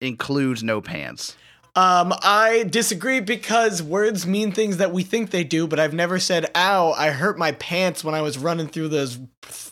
[0.00, 1.36] includes no pants.
[1.76, 6.18] Um, I disagree because words mean things that we think they do, but I've never
[6.18, 9.18] said, ow, I hurt my pants when I was running through those,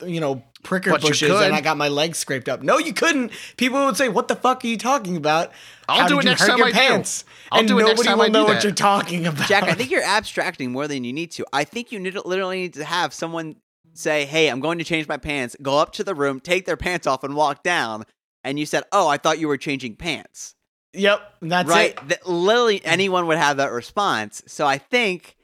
[0.04, 2.62] you know, pricker But you bushes and I got my legs scraped up.
[2.62, 3.32] No, you couldn't.
[3.56, 5.52] People would say, what the fuck are you talking about?
[5.88, 6.76] I'll How do it next hurt time your I do.
[6.76, 7.24] pants?
[7.50, 8.64] I'll and do it next time I do know what that.
[8.64, 9.48] you're talking about.
[9.48, 11.46] Jack, I think you're abstracting more than you need to.
[11.54, 13.56] I think you need, literally need to have someone
[13.94, 16.76] say, "Hey, I'm going to change my pants." Go up to the room, take their
[16.76, 18.04] pants off, and walk down.
[18.42, 20.54] And you said, "Oh, I thought you were changing pants."
[20.94, 21.90] Yep, that's right?
[21.90, 22.08] it.
[22.08, 24.42] That literally anyone would have that response.
[24.46, 25.36] So I think,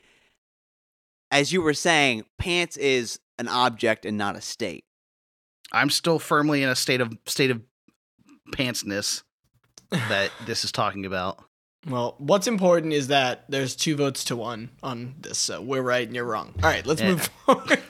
[1.30, 4.84] as you were saying, pants is an object and not a state.
[5.72, 7.60] I'm still firmly in a state of state of
[8.52, 9.22] pantsness
[9.90, 11.42] that this is talking about.
[11.88, 16.06] Well, what's important is that there's two votes to one on this, so we're right
[16.06, 16.52] and you're wrong.
[16.62, 17.10] All right, let's Yeah.
[17.10, 17.82] move forward.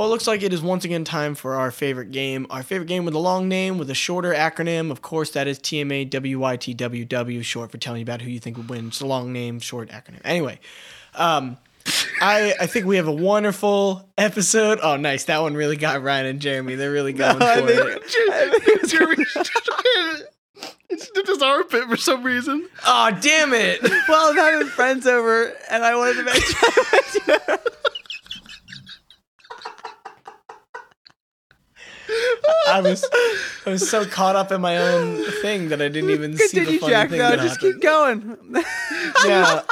[0.00, 2.46] Well, it looks like it is once again time for our favorite game.
[2.48, 4.90] Our favorite game with a long name, with a shorter acronym.
[4.90, 8.70] Of course, that is TMA WYTWW, short for telling you about who you think would
[8.70, 8.86] win.
[8.86, 10.22] It's a long name, short acronym.
[10.24, 10.58] Anyway,
[11.14, 11.58] um,
[12.22, 14.78] I I think we have a wonderful episode.
[14.82, 15.24] Oh, nice.
[15.24, 16.76] That one really got Ryan and Jeremy.
[16.76, 18.02] They're really going for it.
[18.80, 19.26] Just, Jeremy
[20.96, 22.66] snipped his armpit for some reason.
[22.86, 23.82] Oh, damn it.
[24.08, 27.58] Well, I'm having friends over, and I wanted to make sure.
[32.68, 33.04] I was
[33.66, 36.54] I was so caught up in my own thing that I didn't even see the
[36.60, 37.10] Continue, funny Jack.
[37.10, 37.72] thing No, that just happened.
[37.74, 38.38] keep going.
[39.26, 39.62] yeah.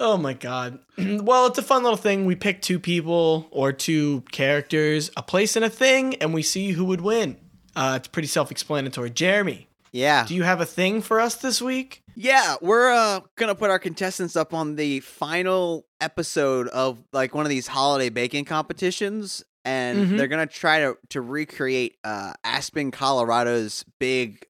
[0.00, 0.78] Oh my god.
[0.96, 2.24] Well, it's a fun little thing.
[2.24, 6.70] We pick two people or two characters, a place and a thing, and we see
[6.70, 7.36] who would win.
[7.74, 9.10] Uh, it's pretty self-explanatory.
[9.10, 10.24] Jeremy, yeah.
[10.24, 12.00] do you have a thing for us this week?
[12.14, 17.44] Yeah, we're uh, gonna put our contestants up on the final episode of like one
[17.44, 20.16] of these holiday baking competitions, and Mhm.
[20.18, 24.44] they're gonna try to to recreate uh, Aspen, Colorado's big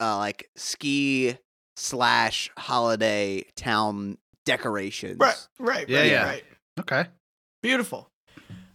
[0.00, 1.36] uh, like ski
[1.76, 5.18] slash holiday town decorations.
[5.58, 6.24] right, Yeah, right, yeah.
[6.24, 6.44] right.
[6.78, 7.06] Okay.
[7.62, 8.08] Beautiful.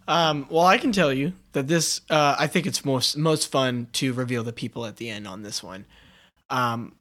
[0.08, 2.01] Um, well, I can tell you that this.
[2.10, 5.41] Uh, I think it's most most fun to reveal the people at the end on
[5.41, 5.86] this one.
[6.51, 6.95] Um,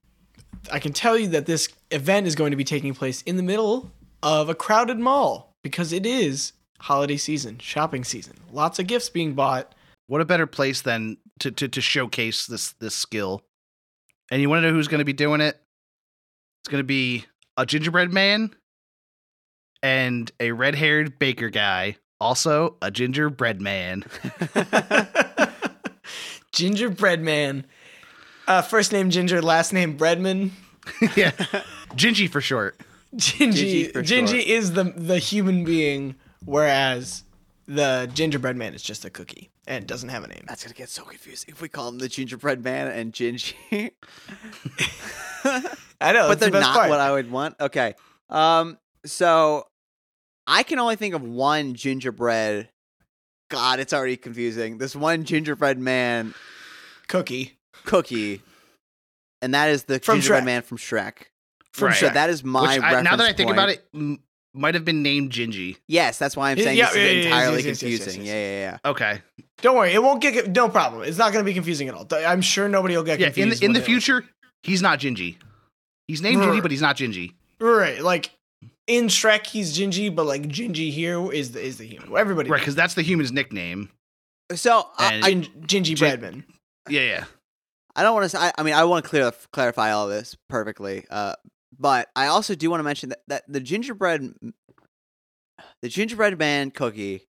[0.72, 3.42] I can tell you that this event is going to be taking place in the
[3.42, 3.90] middle
[4.22, 8.34] of a crowded mall because it is holiday season, shopping season.
[8.52, 9.74] Lots of gifts being bought.
[10.06, 13.42] What a better place than to to, to showcase this this skill.
[14.30, 15.60] And you want to know who's going to be doing it?
[16.62, 17.24] It's going to be
[17.56, 18.54] a gingerbread man
[19.82, 24.04] and a red-haired baker guy, also a gingerbread man.
[26.52, 27.66] Gingerbread man.
[28.46, 30.50] Uh, first name Ginger, last name Breadman.
[31.16, 31.30] yeah.
[31.96, 32.78] Gingy for short.
[33.16, 34.46] Gingy, Gingy for Gingy short.
[34.46, 37.24] is the the human being, whereas
[37.66, 40.44] the gingerbread man is just a cookie and doesn't have a name.
[40.46, 43.54] That's gonna get so confusing if we call him the gingerbread man and Gingy.
[46.00, 46.90] I know, but they're best not part.
[46.90, 47.57] what I would want.
[47.61, 47.94] Okay.
[48.28, 48.78] Um.
[49.07, 49.66] So
[50.46, 52.68] I can only think of one gingerbread.
[53.50, 54.78] God, it's already confusing.
[54.78, 56.35] This one gingerbread man
[57.09, 57.59] Cookie.
[57.85, 58.40] cookie,
[59.42, 60.46] and that is the From gingerbread Shrek.
[60.46, 61.14] man from Shrek.
[61.72, 61.96] From Right.
[61.96, 62.14] So Shrek.
[62.14, 63.59] that is my Which I, now that I think point.
[63.59, 64.20] about it, m-
[64.54, 65.76] might have been named Gingy.
[65.88, 68.20] Yes, that's why I'm saying yeah, this yeah, is yeah, entirely confusing.
[68.22, 68.28] yes.
[68.28, 68.90] Yeah, yeah, yeah.
[68.90, 69.22] Okay.
[69.62, 71.02] Don't worry, it won't get no problem.
[71.02, 72.06] It's not going to be confusing at all.
[72.12, 73.26] I'm sure nobody will get Yeah.
[73.28, 73.62] In confused.
[73.62, 74.24] the, in the future,
[74.62, 75.36] he's not Gingy.
[76.08, 76.48] He's named Right.
[76.50, 77.32] Gingy, but he's not Gingy.
[77.60, 78.00] right?
[78.00, 78.30] Like
[78.86, 82.14] in Shrek, he's Gingy, but like Gingy here is the is the human.
[82.16, 83.90] Everybody, Right, because that's the human's nickname.
[84.54, 85.30] So I, And- I,
[85.66, 86.44] Gingy Gin- Breadman.
[86.88, 87.24] Yeah, yeah.
[87.96, 88.38] I don't want to.
[88.38, 91.04] I, I mean, I want to clear clarify all this perfectly.
[91.08, 91.34] Uh,
[91.78, 94.34] but I also do want to mention that, that the gingerbread,
[95.82, 97.26] the gingerbread man cookie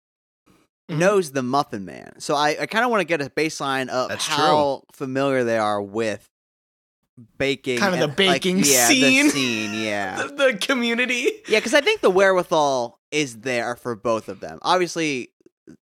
[0.91, 0.99] Mhm.
[0.99, 2.19] knows the muffin man.
[2.19, 5.57] So I, I kind of want to get a baseline of That's how familiar they
[5.59, 6.29] are with
[7.39, 9.25] baking, Kind of and, the baking like, yeah, scene.
[9.27, 11.31] The scene, yeah, The, the community.
[11.49, 11.59] yeah.
[11.59, 14.59] Because I think the wherewithal is there for both of them.
[14.63, 15.31] Obviously,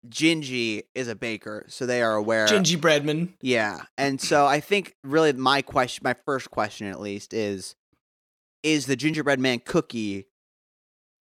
[0.09, 2.47] Gingy is a baker, so they are aware.
[2.47, 3.35] Gingy Breadman.
[3.43, 3.83] Yeah.
[3.99, 7.75] And so I think really my question my first question at least is
[8.63, 10.27] is the gingerbread man cookie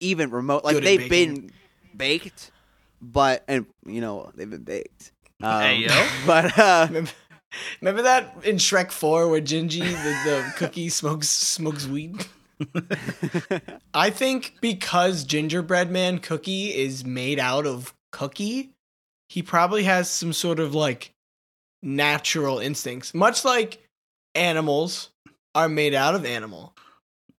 [0.00, 1.34] even remote like Good at they've baking.
[1.34, 1.52] been
[1.96, 2.50] baked
[3.00, 5.12] but and you know they've been baked.
[5.42, 6.06] Um, Hey, yo.
[6.26, 7.10] But uh Remember,
[7.80, 12.26] remember that in Shrek Four where Gingy the, the cookie smokes smokes weed.
[13.94, 18.70] I think because Gingerbread Man cookie is made out of cookie,
[19.28, 21.12] he probably has some sort of like
[21.82, 23.78] natural instincts, much like
[24.34, 25.10] animals
[25.54, 26.74] are made out of animal.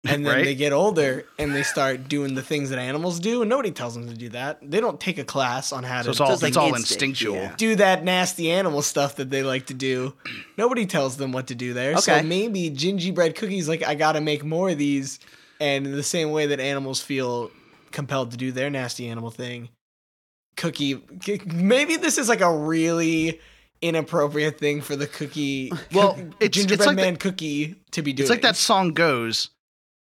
[0.08, 0.46] And then Right.
[0.46, 3.96] they get older and they start doing the things that animals do, and nobody tells
[3.96, 4.58] them to do that.
[4.62, 6.74] They don't take a class on how So to it's all Just like it's all
[6.74, 7.36] instinctual.
[7.36, 7.54] yeah.
[7.58, 10.14] do that nasty animal stuff that they like to do.
[10.58, 11.98] Nobody tells them what to do there.
[11.98, 12.26] So Okay.
[12.26, 15.20] maybe gingerbread cookies like I gotta make more of these.
[15.60, 17.52] And in the same way that animals feel
[17.92, 19.68] compelled to do their nasty animal thing,
[20.56, 21.02] cookie
[21.46, 23.40] maybe this is like a really
[23.82, 28.14] inappropriate thing for the cookie Well, it's- it's gingerbread like the- man cookie to be
[28.14, 28.24] doing.
[28.24, 29.50] It's like that song goes,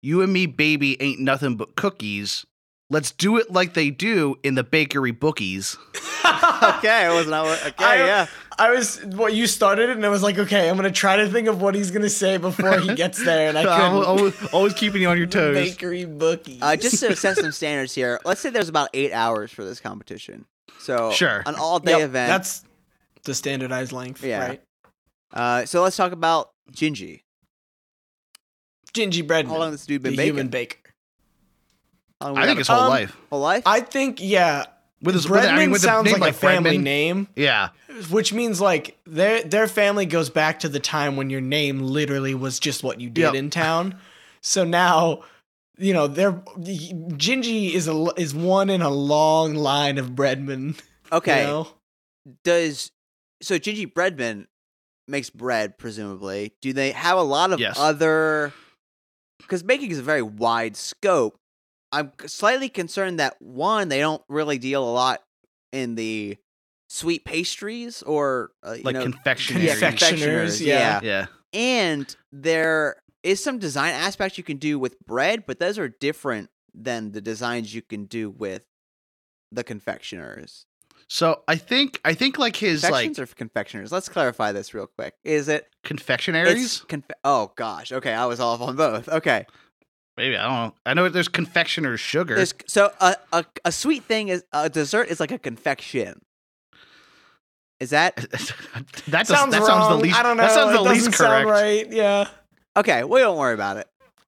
[0.06, 2.46] "You and me, baby, ain't nothing but cookies.
[2.90, 5.78] Let's do it like they do in the bakery bookies."
[6.64, 8.26] okay, it was not okay, I- yeah.
[8.58, 11.28] I was what you started it, and I was like, okay, I'm gonna try to
[11.30, 13.82] think of what he's gonna say before he gets there, and I couldn't.
[14.06, 15.56] always, always, always keeping you on your toes.
[15.56, 16.62] Bakery bookies.
[16.62, 19.82] Uh, just to set some standards here, let's say there's about eight hours for this
[19.82, 20.46] competition.
[20.80, 21.44] So Sure.
[21.46, 22.30] an all day Yep, event.
[22.30, 22.64] That's
[23.24, 24.40] the standardized length, Yeah.
[24.48, 24.62] right?
[25.34, 27.24] uh, so let's talk about Gingy.
[28.96, 29.46] Gingy bread.
[29.48, 30.34] How long has this dude the been baking?
[30.34, 30.78] human baker.
[32.22, 33.64] How long we I think his whole Um, life whole life.
[33.66, 34.66] I think yeah.
[35.02, 35.30] with his.
[35.30, 37.70] With, Breadman I mean, with a sounds name like, a family Breadman, name, Yeah,
[38.10, 42.34] which means like their their family goes back to the time when your name literally
[42.34, 43.36] was just what you did Yep.
[43.36, 43.96] in town.
[44.42, 45.24] So now,
[45.78, 50.76] you know, they're Gingy is a is one in a long line of breadmen.
[51.12, 51.42] okay.
[51.42, 51.68] You know?
[52.44, 52.92] Does
[53.42, 54.48] so Gingy Breadman
[55.08, 56.54] makes bread, presumably.
[56.62, 57.76] Do they have a lot of Yes.
[57.78, 58.54] other?
[59.46, 61.38] Because baking is a very wide scope.
[61.92, 65.22] I'm slightly concerned that one, they don't really deal a lot
[65.72, 66.38] in the
[66.90, 69.68] sweet pastries or uh, you like know, confectionery.
[69.68, 71.00] Confectioners, yeah.
[71.04, 75.88] Yeah, and there is some design aspects you can do with bread, but those are
[75.88, 78.64] different than the designs you can do with
[79.52, 80.66] the confectioners.
[81.08, 83.92] So I think I think like his like Confections or confectioners?
[83.92, 85.14] Let's clarify this real quick.
[85.24, 86.88] Is it confectionaries.
[86.88, 87.92] Conf- oh gosh.
[87.92, 89.08] Okay, I was off on both.
[89.08, 89.46] Okay.
[90.18, 90.74] Maybe I don't know.
[90.86, 92.36] I know there's confectioner's sugar.
[92.36, 96.22] There's, so a, a a sweet thing is a dessert is like a confection.
[97.80, 98.16] Is that
[99.08, 99.68] that does, sounds that wrong.
[99.68, 100.18] sounds the least.
[100.18, 100.44] I don't know.
[100.44, 101.62] That sounds it the least doesn't sound correct.
[101.62, 101.92] right.
[101.92, 102.28] Yeah.
[102.78, 103.04] okay?
[103.04, 103.88] We don't worry about it.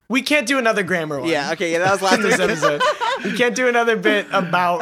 [0.09, 1.29] We can't do another grammar one.
[1.29, 1.51] Yeah.
[1.53, 1.71] Okay.
[1.71, 2.81] Yeah, that was last in this episode.
[3.23, 4.81] we can't do another bit about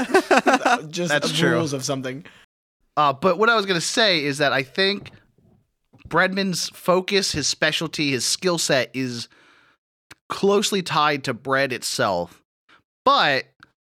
[0.90, 2.26] just That's the rules of something.
[2.98, 5.12] Uh, but what I was gonna say is that I think
[6.08, 9.28] Breadman's focus, his specialty, his skill set is
[10.30, 12.44] closely tied to bread itself.
[13.04, 13.46] But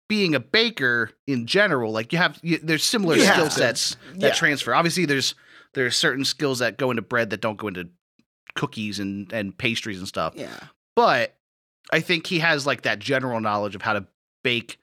[0.09, 4.21] being a baker in general, like you have, you, there's similar have skill sets that
[4.29, 4.33] Yeah.
[4.35, 4.75] transfer.
[4.75, 5.35] Obviously, there's
[5.75, 7.89] there's certain skills that go into bread that don't go into
[8.55, 10.35] cookies and and pastries and stuff.
[10.37, 10.49] Yeah.
[10.97, 11.37] But
[11.93, 14.05] I think he has like that general knowledge of how to
[14.43, 14.79] bake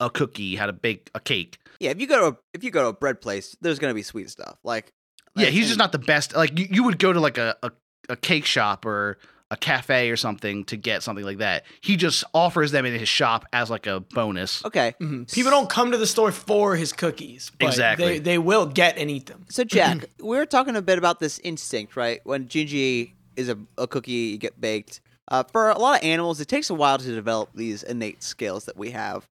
[0.00, 1.58] a cookie, how to bake a cake.
[1.80, 1.90] Yeah.
[1.90, 4.02] If you go to a, if you go to a bread place, there's gonna be
[4.02, 4.58] sweet stuff.
[4.64, 4.92] Like
[5.36, 6.34] Yeah, he's and- just not the best.
[6.34, 7.70] Like you, you would go to like a, a,
[8.08, 9.18] a cake shop or
[9.50, 11.64] a cafe or something to get something like that.
[11.82, 14.64] He just offers them in his shop as like a bonus.
[14.64, 14.94] okay.
[15.00, 15.30] Mhm.
[15.30, 17.52] People don't come to the store for his cookies.
[17.60, 18.06] But Exactly.
[18.14, 19.44] They, they will get and eat them.
[19.50, 22.20] So Jack, we were talking a bit about this instinct, right?
[22.24, 25.00] When Gingy is a, a cookie, you get baked.
[25.32, 28.66] Uh, for a lot of animals, it takes a while to develop these innate skills
[28.66, 29.26] that we have.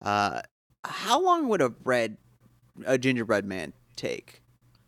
[0.00, 0.40] Uh,
[0.82, 2.16] how long would a bread,
[2.86, 4.40] a gingerbread man take?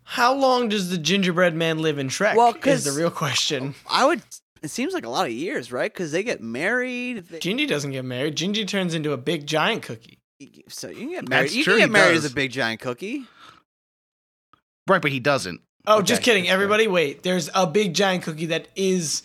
[0.05, 2.35] How long does the gingerbread man live in Shrek?
[2.35, 3.75] Well, is 'cause- the real question.
[3.89, 4.23] I would.
[4.63, 5.93] It seems like a lot of years, right?
[5.93, 7.27] Because they get married.
[7.29, 8.35] they- Gingy doesn't get married.
[8.35, 10.19] Gingy turns into a big giant cookie.
[10.69, 11.45] so you can get married.
[11.49, 12.25] That's you true, can get married does.
[12.25, 13.25] as a big giant cookie.
[14.89, 15.61] Right, but he doesn't.
[15.87, 16.43] Oh, Okay, just kidding.
[16.45, 16.55] that's fair.
[16.55, 17.23] Everybody, wait.
[17.23, 19.23] There's a big giant cookie that is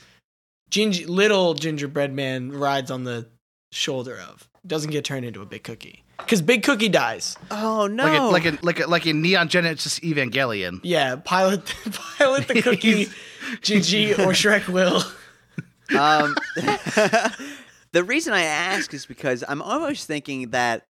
[0.70, 3.28] gingy, little gingerbread man rides on the
[3.72, 4.50] shoulder of.
[4.66, 7.36] Doesn't get turned into a big cookie because big cookie dies.
[7.50, 8.30] Oh no!
[8.30, 10.80] Like a, like a, like a, like in Neon Genesis Evangelion.
[10.84, 11.66] Yeah, pilot
[12.18, 13.08] pilot the cookie.
[13.62, 15.02] Gingy or Shrek will.
[15.98, 16.36] Um,
[17.94, 20.86] the reason I ask is because I'm almost thinking that,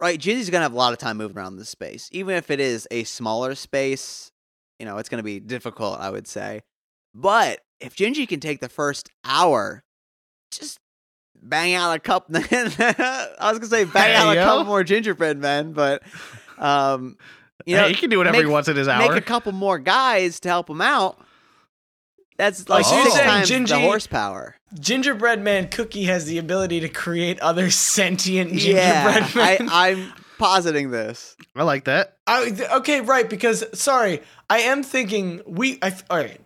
[0.00, 2.60] right, Gingy's gonna have a lot of time moving around this space, even if it
[2.60, 4.30] is a smaller space.
[4.78, 6.62] You know, it's gonna be difficult, I would say.
[7.14, 9.82] But if Gingy can take the first hour,
[10.50, 10.78] just
[11.40, 12.36] bang out a couple.
[12.36, 12.42] I
[13.40, 16.02] was gonna say bang Hey, out a couple more gingerbread men, but
[16.58, 17.16] um,
[17.66, 19.08] you know, hey, he can do whatever make- he wants in his hour.
[19.08, 21.18] make a couple more guys to help him out.
[22.38, 24.56] That's like so you're six saying times the Gingy- horsepower.
[24.80, 29.68] Gingerbread man cookie has the ability to create other sentient Yeah, gingerbread I, men.
[29.72, 31.36] I'm positing this.
[31.54, 32.16] I like that.
[32.26, 33.28] I, okay, right.
[33.28, 35.78] Because sorry, I am thinking we.
[35.82, 36.40] I, all right,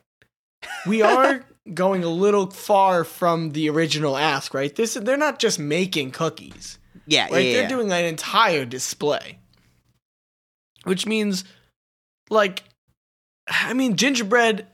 [0.87, 4.55] we are going a little far from the original ask.
[4.55, 4.75] Right.
[4.75, 6.79] This they're not just making cookies.
[7.07, 7.45] Yeah, Right.
[7.47, 7.69] yeah, They're yeah.
[7.69, 9.39] doing an entire display,
[10.85, 11.45] which means,
[12.31, 12.65] like,
[13.49, 14.67] I mean, gingerbread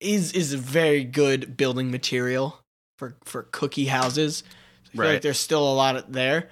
[0.00, 2.60] is is a very good building material
[2.98, 4.42] for for cookie houses.
[4.92, 6.50] I feel like there's still a lot there.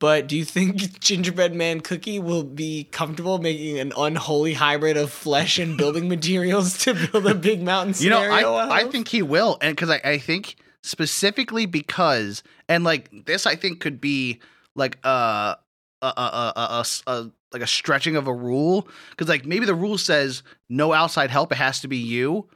[0.00, 5.10] But do you think Gingerbread Man Cookie will be comfortable making an unholy hybrid of
[5.10, 8.20] flesh and building materials to build a big mountain You know.
[8.20, 13.46] I, I think he will, and because I, I think specifically because, and like this,
[13.46, 14.40] I think could be
[14.76, 15.56] like uh,
[16.02, 19.46] a a a, a, a, s- a- like a stretching of a rule because like
[19.46, 22.46] maybe the rule says no outside help; it has to be you.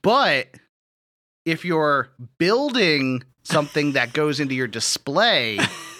[0.00, 0.48] But
[1.44, 2.08] if you're
[2.38, 5.58] building something that goes into your display,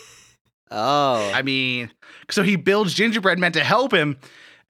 [0.73, 1.91] Oh, I mean,
[2.31, 4.17] so he builds gingerbread men to help him.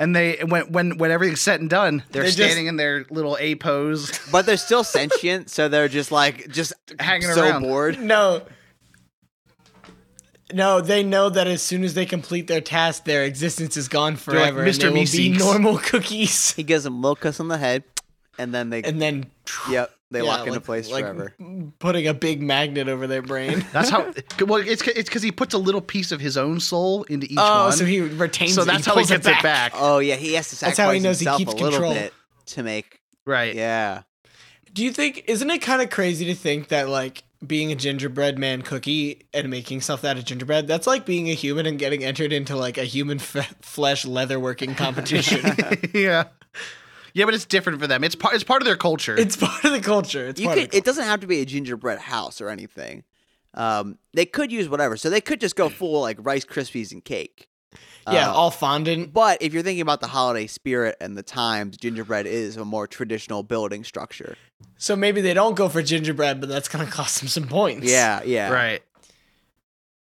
[0.00, 3.04] And they when when when everything's said and done, they're They just- standing in their
[3.10, 4.18] little A pose.
[4.32, 7.62] but they're still sentient, so they're just like just Hanging so around.
[7.62, 8.00] bored.
[8.00, 8.42] No.
[10.52, 14.14] No, they know that as soon as they complete their task, their existence is gone
[14.14, 14.60] like forever.
[14.62, 14.80] and Mr.
[14.80, 16.52] they will be normal cookies.
[16.52, 17.84] He gives them a little kiss on the head,
[18.38, 19.26] and then they And then,
[19.70, 21.34] yep they yeah, lock into place like forever.
[21.78, 23.64] Putting a big magnet over their brain.
[23.72, 24.12] That's how.
[24.46, 27.38] Well, it's it's because he puts a little piece of his own soul into each
[27.38, 27.72] oh, one.
[27.72, 28.66] so he retains so it.
[28.66, 29.72] that's how he gets it back.
[29.74, 31.70] Oh yeah, he has to That's sacrifice how he knows he himself keeps a little
[31.70, 31.94] control.
[31.94, 32.12] bit
[32.46, 33.00] to make.
[33.24, 33.54] Right.
[33.54, 34.02] Yeah,
[34.72, 35.24] Do you think?
[35.28, 39.48] Isn't it kind of crazy to think that like being a gingerbread man cookie and
[39.48, 40.66] making stuff out of gingerbread?
[40.66, 44.76] That's like being a human and getting entered into like a human f- flesh leatherworking
[44.76, 45.40] competition.
[45.94, 46.24] yeah.
[47.14, 48.04] Yeah, but it's different for them.
[48.04, 48.34] It's part.
[48.34, 49.16] It's part of their culture.
[49.16, 50.26] it's part of the culture.
[50.28, 50.64] It's you part could.
[50.66, 53.04] of the It doesn't have to be a gingerbread house or anything.
[53.54, 57.04] Um, they could use whatever, so they could just go full like Rice Krispies and
[57.04, 57.48] cake.
[58.10, 59.12] Yeah, Uh, all fondant.
[59.12, 62.86] But if you're thinking about the holiday spirit and the times, gingerbread is a more
[62.86, 64.36] traditional building structure.
[64.76, 67.88] So maybe they don't go for gingerbread, but that's going to cost them some points.
[67.88, 68.50] Yeah, yeah.
[68.50, 68.82] right.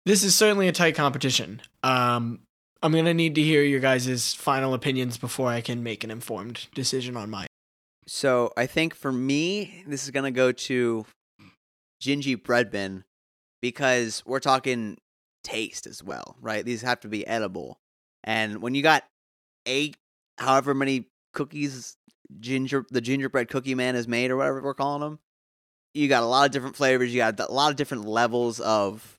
[0.05, 1.61] This is certainly a tight competition.
[1.83, 2.41] Um,
[2.81, 6.69] I'm to need to hear your guys' final opinions before I can make an informed
[6.75, 7.49] decision on mine.
[8.07, 11.05] So I think for me, this is gonna go to
[12.01, 13.03] Gingy Breadman
[13.61, 14.97] because we're talking
[15.43, 16.65] taste as well, right?
[16.65, 17.79] These have to be edible.
[18.23, 19.05] And when you got
[19.67, 19.97] eight,
[20.39, 21.97] however many cookies
[22.39, 25.19] ginger the gingerbread cookie man has made or whatever we're calling them,
[25.95, 27.13] you got a lot of different flavors.
[27.13, 29.18] You got a lot of different levels of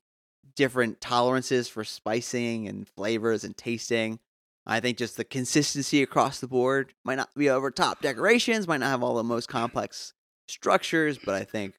[0.60, 4.20] different tolerances for spicing and flavors and tasting.
[4.68, 8.82] I think just the consistency across the board might not be over top decorations, might
[8.82, 10.14] not have all the most complex
[10.50, 11.76] structures, but I think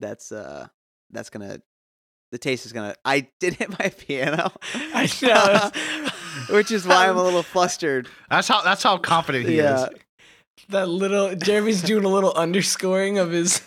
[0.00, 0.66] that's uh
[1.10, 1.60] that's gonna
[2.32, 4.50] the taste is gonna I did hit my piano.
[4.74, 6.10] I know.
[6.56, 8.08] Which is why I'm a little flustered.
[8.28, 8.62] That's how.
[8.62, 9.84] That's how confident he Yeah.
[9.84, 9.90] is.
[10.70, 13.62] That little Jeremy's doing a little underscoring of his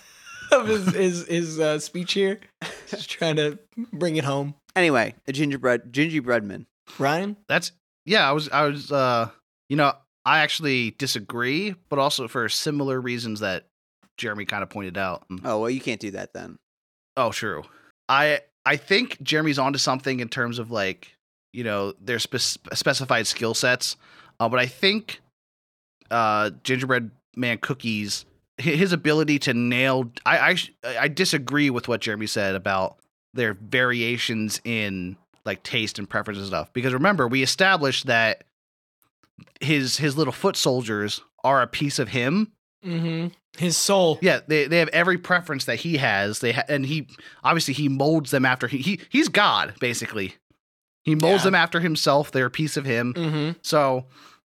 [0.51, 2.39] of his his, his uh, speech here.
[2.87, 3.59] Just trying to
[3.93, 4.55] bring it home.
[4.75, 6.65] Anyway, a gingerbread gingerbreadman.
[6.99, 7.37] Ryan?
[7.47, 7.71] That's
[8.05, 8.27] yeah.
[8.27, 8.49] I was.
[8.49, 8.91] I was.
[8.91, 9.29] Uh.
[9.69, 9.93] You know.
[10.25, 13.67] I actually disagree, but also for similar reasons that
[14.17, 15.23] Jeremy kind of pointed out.
[15.45, 16.57] Oh well you can't do that then.
[17.15, 17.63] Oh, true.
[18.09, 21.15] I I think Jeremy's onto something in terms of like
[21.53, 23.95] you know their spe- specified skill sets,
[24.41, 25.21] uh, but I think
[26.11, 28.26] uh, Gingerbread Man cookies hi-
[28.57, 30.11] his ability to nail.
[30.25, 32.97] I I I disagree with what Jeremy said about
[33.33, 36.71] their variations in like taste and preference and stuff.
[36.73, 38.43] Because remember, we established that
[39.61, 42.51] his his little foot soldiers are a piece of him.
[42.85, 43.27] Mm-hmm.
[43.57, 44.19] His soul.
[44.21, 46.39] Yeah, they they have every preference that he has.
[46.39, 47.07] They ha- and he
[47.43, 50.35] obviously he molds them after he, he he's God basically.
[51.03, 51.45] He molds Yeah.
[51.45, 52.31] them after himself.
[52.31, 53.13] They're a piece of him.
[53.13, 53.59] Mm-hmm.
[53.61, 54.05] So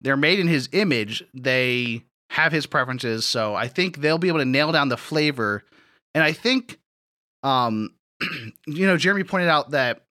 [0.00, 1.24] they're made in his image.
[1.34, 3.26] They have his preferences.
[3.26, 5.64] So I think they'll be able to nail down the flavor.
[6.14, 6.78] And I think,
[7.42, 7.90] um,
[8.66, 10.06] you know, Jeremy pointed out that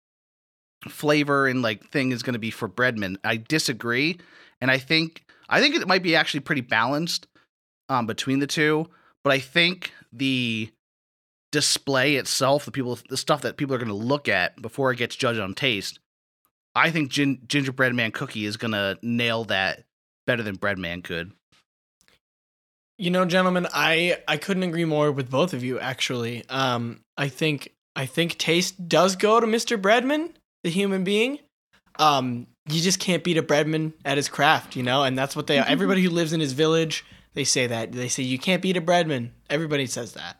[0.90, 3.16] flavor and like thing is going to be for Breadman.
[3.24, 4.20] I disagree,
[4.60, 7.26] and I think I think it might be actually pretty balanced
[7.88, 8.90] um, between the two.
[9.24, 10.70] But I think the
[11.54, 14.98] display itself, the people, the stuff that people are going to look at before it
[14.98, 16.00] gets judged on taste,
[16.76, 19.86] I think gin- gingerbread man cookie is going to nail that
[20.28, 21.32] better than bread man could.
[23.00, 25.80] You know, gentlemen, I I couldn't agree more with both of you.
[25.80, 29.82] Actually, um, I think I think taste does go to Mr.
[29.82, 30.32] Breadman,
[30.66, 31.40] the human being.
[31.98, 35.48] Um, you just can't beat a Breadman at his craft, you know, and that's what
[35.48, 35.58] they.
[35.60, 37.94] everybody who lives in his village, they say that.
[37.94, 39.30] They say you can't beat a Breadman.
[39.50, 40.36] Everybody says that.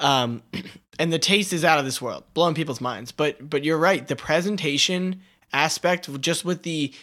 [0.00, 0.42] Um,
[0.98, 3.12] and the taste is out of this world, blowing people's minds.
[3.12, 4.08] But but you're right.
[4.08, 5.20] The presentation
[5.52, 6.94] aspect, just with the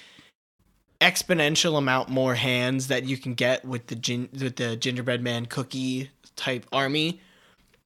[1.02, 5.48] exponential amount more hands that you can get with the gin- with the gingerbread man
[5.48, 7.20] cookie type army.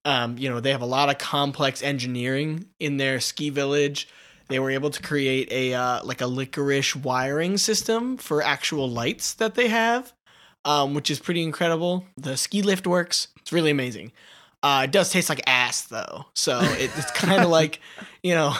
[0.04, 4.08] Um, you know, they have a lot of complex engineering in their ski village.
[4.50, 9.34] They were able to create a uh, like a licorice wiring system for actual lights
[9.36, 10.14] that they have,
[10.66, 12.06] um, which is pretty incredible.
[12.18, 13.30] The ski lift works.
[13.38, 14.12] It's really amazing.
[14.62, 17.80] Uh, it does taste like ass though, so it, it's kind of like
[18.22, 18.54] you know,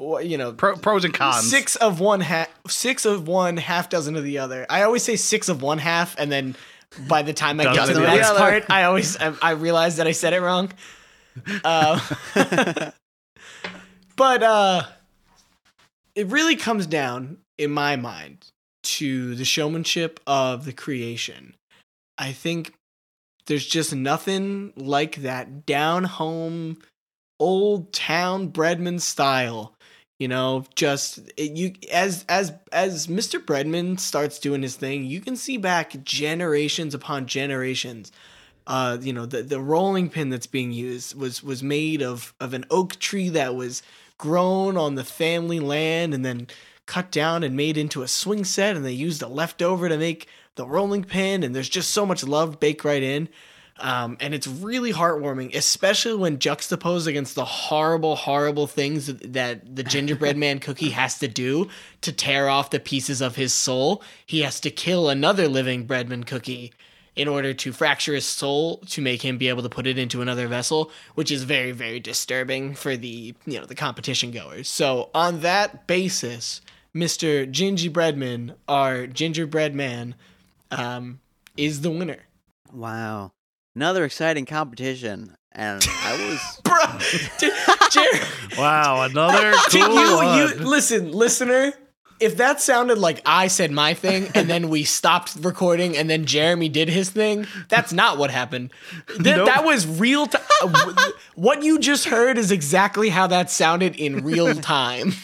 [0.00, 1.48] you know, Pro- pros and cons.
[1.48, 4.66] Six of one half, six of one, half dozen of the other.
[4.68, 6.56] I always say six of one half, and then
[7.06, 8.38] by the time I get to the the next other.
[8.38, 10.72] part, I always I, I realize that I said it wrong.
[11.64, 12.00] Uh,
[14.16, 14.82] but uh,
[16.14, 18.46] it really comes down, in my mind,
[18.82, 21.54] to the showmanship of the creation.
[22.18, 22.74] I think
[23.46, 26.78] there's just nothing like that down home,
[27.38, 29.74] old town Breadman style
[30.20, 35.20] you know just it, you as as as mr breadman starts doing his thing you
[35.20, 38.12] can see back generations upon generations
[38.68, 42.54] uh you know the the rolling pin that's being used was was made of of
[42.54, 43.82] an oak tree that was
[44.18, 46.46] grown on the family land and then
[46.84, 50.28] cut down and made into a swing set and they used a leftover to make
[50.56, 53.28] the rolling pin and there's just so much love baked right in
[53.80, 59.82] um, and it's really heartwarming, especially when juxtaposed against the horrible, horrible things that the
[59.82, 61.68] gingerbread man cookie has to do
[62.02, 64.02] to tear off the pieces of his soul.
[64.24, 66.72] He has to kill another living breadman cookie
[67.16, 70.22] in order to fracture his soul to make him be able to put it into
[70.22, 74.68] another vessel, which is very, very disturbing for the you know the competition goers.
[74.68, 76.60] So on that basis,
[76.94, 80.14] Mister Gingy Breadman, our gingerbread man,
[80.70, 81.20] um,
[81.56, 82.20] is the winner.
[82.72, 83.32] Wow.
[83.74, 85.36] Another exciting competition.
[85.52, 86.76] And I was bro.
[87.38, 87.52] Dude,
[87.90, 88.26] Jer-
[88.60, 90.38] Wow, another Dude, cool you, one.
[90.38, 91.72] you listen, listener.
[92.20, 96.26] If that sounded like I said my thing and then we stopped recording and then
[96.26, 98.72] Jeremy did his thing, that's not what happened.
[99.08, 99.46] Th- Nope.
[99.46, 100.42] That was real time.
[100.62, 105.14] Uh, what you just heard is exactly how that sounded in real time.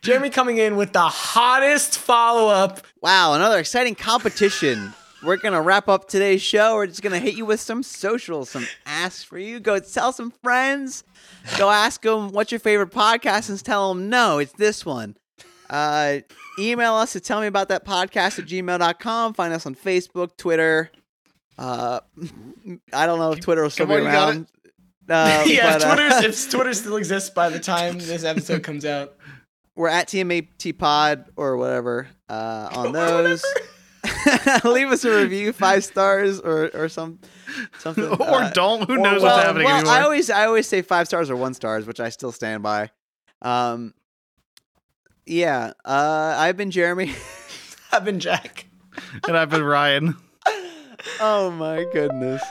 [0.00, 2.80] Jeremy coming in with the hottest follow up.
[3.02, 4.94] Wow, another exciting competition.
[5.26, 6.76] We're gonna wrap up today's show.
[6.76, 9.58] We're just gonna hit you with some socials, some asks for you.
[9.58, 11.02] Go tell some friends.
[11.58, 15.16] Go ask them what's your favorite podcast and tell them no, it's this one.
[15.68, 16.18] Uh,
[16.60, 19.34] email us to tell me about that podcast at gmail.com.
[19.34, 20.92] Find us on Facebook, Twitter.
[21.58, 21.98] Uh,
[22.92, 24.46] I don't know if Twitter will still Come be on, around.
[25.08, 28.84] Uh, yeah, but, uh, Twitter's, if Twitter still exists by the time this episode comes
[28.84, 29.16] out.
[29.74, 33.44] we're at TMAT Pod or whatever uh, on those.
[34.64, 37.18] Leave us a review, five stars or or some
[37.78, 38.04] something.
[38.20, 38.86] or uh, don't.
[38.86, 39.94] Who or- knows well, what's happening well, anymore?
[39.94, 42.90] I always I always say five stars or one stars, which I still stand by.
[43.42, 43.94] Um,
[45.24, 47.14] yeah, uh, I've been Jeremy.
[47.92, 48.66] I've been Jack.
[49.26, 50.16] and I've been Ryan.
[51.20, 52.42] oh my goodness.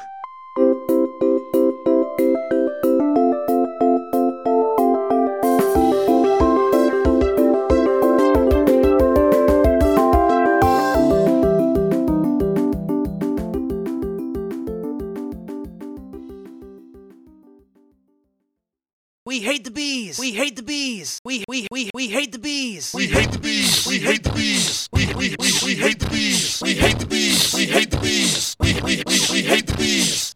[19.36, 20.18] We hate the bees.
[20.18, 21.20] We hate the bees.
[21.26, 22.94] We we we we hate the bees.
[22.94, 23.86] We hate the bees.
[23.86, 24.88] We hate the bees.
[24.94, 26.62] We we we we hate the bees.
[26.62, 27.54] We hate the bees.
[27.54, 28.56] We hate the bees.
[28.62, 30.35] We we we we hate the bees.